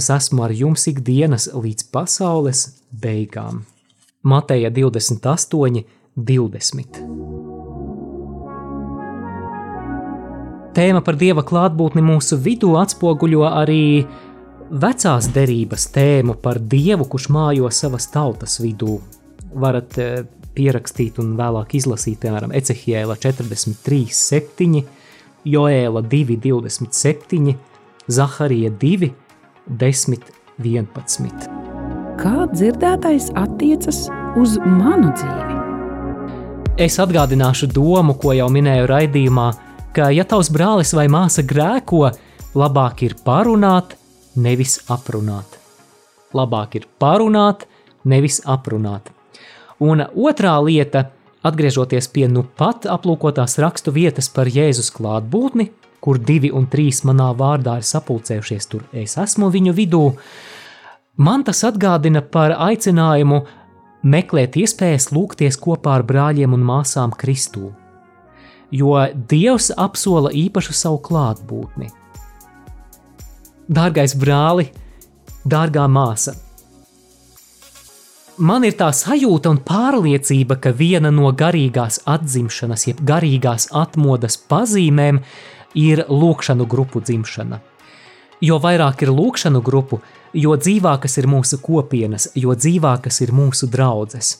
es 0.00 0.08
esmu 0.08 0.46
ar 0.46 0.54
jums 0.56 0.88
ikdienas 0.88 1.50
līdz 1.52 1.90
pasaules 1.92 2.62
beigām. 3.04 3.66
Mateja 4.24 4.72
28, 4.72 5.84
20. 6.16 7.04
Tēma 10.72 11.04
par 11.04 11.20
dieva 11.20 11.44
klātbūtni 11.44 12.00
mūsu 12.00 12.40
vidū 12.40 12.78
atspoguļo 12.80 13.44
arī 13.50 14.06
vecās 14.70 15.28
derības 15.34 15.88
tēmu 15.94 16.36
par 16.42 16.60
dievu, 16.62 17.06
kurš 17.10 17.28
mājo 17.34 17.70
savas 17.74 18.08
tautas 18.12 18.58
vidū. 18.62 19.00
Varat 19.50 19.98
eh, 19.98 20.22
pierakstīt 20.54 21.18
un 21.22 21.34
vēlāk 21.38 21.74
izlasīt, 21.78 22.20
piemēram, 22.22 22.54
Ecehiela 22.54 23.16
43, 23.18 24.06
7, 24.14 24.82
Joēla 25.50 26.02
2, 26.06 26.36
27, 26.44 27.54
Zaharija 28.10 28.70
2, 28.82 29.10
10, 29.80 30.30
11. 30.60 31.48
Kā 32.20 32.46
dzirdētais 32.52 33.30
attiecas 33.38 34.04
uz 34.38 34.58
manu 34.60 35.14
dzīvi? 35.16 35.58
Es 36.80 36.96
atgādināšu 37.02 37.68
domu, 37.72 38.14
ko 38.20 38.32
jau 38.36 38.48
minēju 38.52 38.86
raidījumā, 38.88 39.48
ka, 39.96 40.10
ja 40.14 40.24
tavs 40.28 40.48
brālis 40.52 40.92
vai 40.96 41.08
māsa 41.12 41.44
grēko, 41.44 42.06
labāk 42.56 43.02
ir 43.06 43.16
parunāt, 43.24 43.96
nevis 44.36 44.78
aprunāt. 44.90 45.58
Labāk 46.36 46.76
ir 46.78 46.86
parunāt, 47.00 47.66
nevis 48.04 48.40
aprunāt. 48.46 49.10
Un 49.80 50.04
otrā 50.04 50.54
lieta, 50.62 51.08
atgriežoties 51.42 52.10
pie 52.12 52.28
nu 52.28 52.44
pat 52.44 52.86
aplūkotās 52.86 53.58
rakstu 53.62 53.94
vietas 53.96 54.28
par 54.28 54.46
Jēzus 54.46 54.92
klātbūtni, 54.94 55.70
kur 56.00 56.18
divi 56.18 56.52
un 56.52 56.68
trīs 56.70 57.02
manā 57.04 57.30
vārdā 57.36 57.78
ir 57.80 57.88
sapulcējušies, 57.88 58.68
tur 58.70 58.86
es 58.92 59.16
esmu 59.20 59.50
viņu 59.52 59.74
vidū, 59.76 60.04
man 61.16 61.44
tas 61.44 61.64
atgādina 61.68 62.22
par 62.22 62.56
aicinājumu 62.56 63.42
meklēt 64.02 64.56
iespējas 64.56 65.10
lūgties 65.12 65.60
kopā 65.60 65.98
ar 65.98 66.06
brāļiem 66.08 66.56
un 66.56 66.64
māsām 66.64 67.12
Kristū 67.12 67.74
jo 68.70 68.94
Dievs 69.30 69.70
apsola 69.76 70.30
īpašu 70.34 70.74
savu 70.76 71.00
klātbūtni. 71.04 71.90
Dārgais 73.70 74.16
brāli, 74.18 74.64
dārgā 75.46 75.84
māsa, 75.86 76.32
man 78.42 78.64
ir 78.66 78.74
tā 78.74 78.88
sajūta 78.90 79.52
un 79.52 79.60
pārliecība, 79.62 80.56
ka 80.58 80.72
viena 80.74 81.12
no 81.14 81.30
garīgās 81.30 82.00
atzimšanas, 82.02 82.88
jeb 82.88 83.04
garīgās 83.06 83.68
atmodas 83.70 84.40
pazīmēm 84.50 85.22
ir 85.78 86.02
lūkšanu 86.08 86.66
grupu 86.66 87.04
dzimšana. 87.04 87.60
Jo 88.42 88.58
vairāk 88.58 89.04
ir 89.06 89.14
lūkšanu 89.14 89.62
grupu, 89.62 90.00
jo 90.34 90.58
dzīvākas 90.58 91.18
ir 91.22 91.30
mūsu 91.30 91.62
kopienas, 91.62 92.30
jo 92.34 92.56
dzīvākas 92.58 93.22
ir 93.22 93.30
mūsu 93.36 93.70
draudzes 93.70 94.34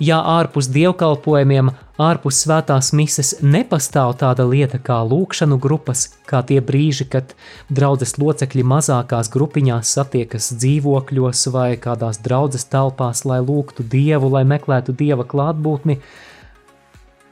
ja 0.00 0.18
ārpus 0.24 0.70
dievkalpojumiem, 0.72 1.70
ārpus 2.00 2.40
svētās 2.44 2.90
mises 2.96 3.34
nepastāv 3.44 4.16
tāda 4.22 4.46
lieta 4.48 4.80
kā 4.82 4.98
lūkšanu 5.06 5.60
grupas, 5.60 6.06
kā 6.28 6.40
tie 6.46 6.60
brīži, 6.64 7.06
kad 7.12 7.34
draudzes 7.68 8.16
locekļi 8.18 8.64
mazākās 8.72 9.30
grupiņās 9.32 9.92
satiekas 9.98 10.50
dzīvokļos 10.56 11.46
vai 11.54 11.68
kādās 11.76 12.22
draudzes 12.24 12.66
telpās, 12.72 13.24
lai 13.28 13.42
lūgtu 13.44 13.84
dievu, 13.84 14.32
lai 14.32 14.44
meklētu 14.48 14.96
dieva 14.96 15.28
klātbūtni, 15.28 16.00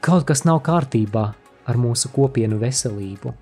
kaut 0.05 0.29
kas 0.29 0.45
nav 0.45 0.61
kārtībā 0.65 1.29
ar 1.69 1.77
mūsu 1.77 2.13
kopienu 2.13 2.61
veselību. 2.61 3.33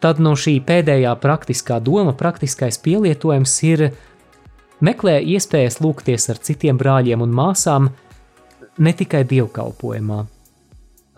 Tad 0.00 0.20
no 0.24 0.32
šī 0.32 0.62
pēdējā 0.64 1.12
praktiskā 1.20 1.76
doma, 1.84 2.14
praktiskais 2.16 2.78
pielietojums 2.80 3.52
ir 3.68 3.90
meklē 4.84 5.18
iespējas 5.34 5.80
lūgties 5.84 6.28
ar 6.32 6.40
citiem 6.44 6.78
brāļiem 6.80 7.22
un 7.24 7.32
māsām 7.34 7.88
ne 8.80 8.92
tikai 8.96 9.24
dievkalpojumā. 9.28 10.20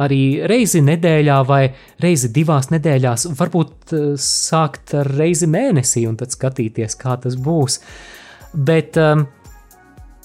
Arī 0.03 0.23
reizi 0.49 0.81
nedēļā 0.83 1.37
vai 1.47 1.63
reizi 2.03 2.33
divās 2.35 2.71
nedēļās, 2.73 3.29
varbūt 3.39 3.95
eh, 3.95 4.09
sākt 4.19 4.97
ar 4.99 5.11
reizi 5.21 5.47
mēnesī 5.51 6.07
un 6.09 6.19
tad 6.19 6.35
skatīties, 6.35 6.97
kā 6.99 7.19
tas 7.23 7.37
būs. 7.39 7.79
Bet, 8.53 8.99
um, 9.01 9.27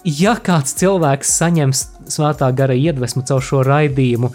ja 0.04 0.34
kāds 0.44 0.74
cilvēks 0.80 1.38
saņems 1.40 1.84
svētā 2.12 2.50
gara 2.56 2.76
iedvesmu 2.76 3.24
caur 3.28 3.44
šo 3.44 3.62
raidījumu, 3.68 4.34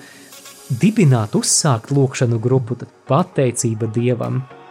dibināt, 0.81 1.35
uzsākt 1.37 1.93
lūkšanu 1.93 2.39
grupu, 2.41 2.79
tad 2.81 2.93
pateicība 3.11 3.91
Dievam– 3.93 4.43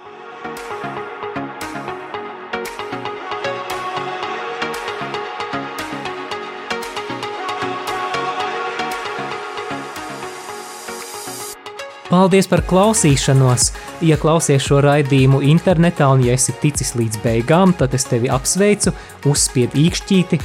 Paldies 12.11 12.49
par 12.51 12.59
klausīšanos! 12.67 13.69
Ja 14.03 14.17
klausies 14.19 14.65
šo 14.65 14.81
raidījumu 14.83 15.37
internetā 15.47 16.09
un 16.11 16.25
ja 16.25 16.33
esi 16.35 16.51
ticis 16.59 16.89
līdz 16.99 17.21
beigām, 17.23 17.71
tad 17.79 17.93
es 17.95 18.03
tevi 18.03 18.27
apsveicu, 18.27 18.91
uzspied 19.31 19.77
īkšķīti, 19.79 20.39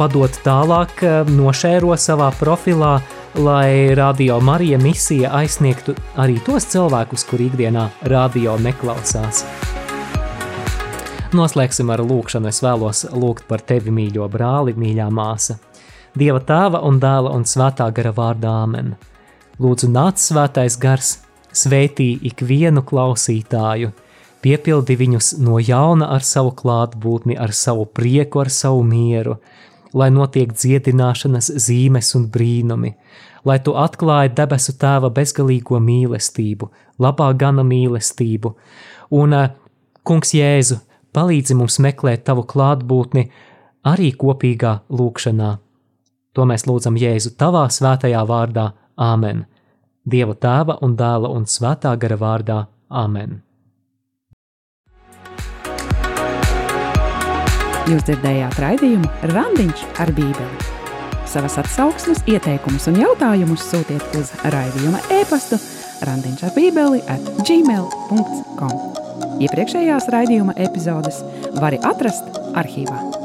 padot 0.00 0.34
tālāk, 0.42 0.96
eh, 1.06 1.28
nošēro 1.30 1.94
savā 1.94 2.32
profilā, 2.40 2.96
lai 3.38 3.94
radio 3.94 4.40
Marija 4.40 4.80
misija 4.82 5.30
aizsniegtu 5.30 5.94
arī 6.16 6.40
tos 6.42 6.66
cilvēkus, 6.72 7.22
kur 7.30 7.38
ikdienā 7.38 7.86
radio 8.02 8.56
neklausās. 8.58 9.44
Noslēgsim 11.30 11.92
ar 11.94 12.02
lūkšanu. 12.02 12.48
Es 12.50 12.58
vēlos 12.66 13.04
lūgt 13.14 13.46
par 13.46 13.62
tevi, 13.62 13.94
mīļo 13.94 14.26
brāli, 14.26 14.74
mīļā 14.74 15.06
māsa. 15.14 15.60
Dieva 16.18 16.40
tēva 16.40 16.82
un 16.82 16.98
dēla 16.98 17.30
un 17.30 17.46
svētā 17.46 17.92
gara 17.94 18.10
vārdā 18.10 18.56
Āmen. 18.64 18.96
Lūdzu, 19.60 19.90
nāc 19.92 20.16
svētais 20.16 20.78
gars, 20.80 21.18
svētī 21.52 22.14
ikvienu 22.24 22.80
klausītāju, 22.80 23.90
piepildi 24.40 24.96
viņus 24.96 25.34
no 25.44 25.58
jauna 25.60 26.08
ar 26.14 26.24
savu 26.24 26.54
klātbūtni, 26.56 27.36
ar 27.36 27.52
savu 27.52 27.84
prieku, 27.84 28.40
ar 28.40 28.48
savu 28.48 28.80
mieru, 28.88 29.36
lai 29.92 30.08
notiek 30.14 30.54
dziedināšanas 30.56 31.52
zīmes 31.60 32.14
un 32.16 32.24
brīnumi, 32.32 32.94
lai 33.44 33.58
tu 33.60 33.76
atklāji 33.76 34.32
debesu 34.40 34.78
tēva 34.80 35.12
bezgalīgo 35.12 35.76
mīlestību, 35.76 36.70
labā 36.96 37.28
gana 37.36 37.66
mīlestību, 37.66 38.54
un, 39.10 39.34
eh, 39.34 39.50
Kungs 40.02 40.32
Jēzu, 40.32 40.80
palīdzi 41.12 41.54
mums 41.54 41.76
meklēt 41.78 42.24
tavu 42.24 42.46
klātbūtni 42.48 43.28
arī 43.84 44.14
kopīgā 44.16 44.80
lūkšanā. 44.88 45.58
To 46.32 46.46
mēs 46.48 46.64
lūdzam 46.64 46.96
Jēzu 46.96 47.36
tavā 47.36 47.66
svētajā 47.68 48.24
vārdā. 48.26 48.72
Āmen! 48.96 49.44
Dieva 50.10 50.34
tēva 50.34 50.78
un 50.82 50.96
dēla 50.96 51.30
un 51.30 51.46
svētā 51.46 51.94
gara 52.00 52.18
vārdā 52.20 52.58
Āmen! 52.90 53.40
Jūs 57.90 58.04
dzirdējāt 58.06 58.58
raidījumu 58.62 59.08
Randiņš 59.32 59.86
ar 59.98 60.12
Bībeli. 60.14 60.68
Savas 61.30 61.56
atsauksmes, 61.62 62.24
ieteikumus 62.30 62.88
un 62.90 62.98
jautājumus 62.98 63.62
sūtiet 63.70 64.16
uz 64.18 64.32
raidījuma 64.50 65.02
e-pastu 65.20 65.58
randiņš 66.06 66.44
ar 66.48 66.54
bībeli 66.56 67.02
at 67.12 67.30
gmail.com. 67.46 68.74
Iepriekšējās 69.40 70.10
raidījuma 70.12 70.56
epizodes 70.60 71.22
var 71.60 71.76
atrast 71.80 72.40
arhīvā. 72.58 73.19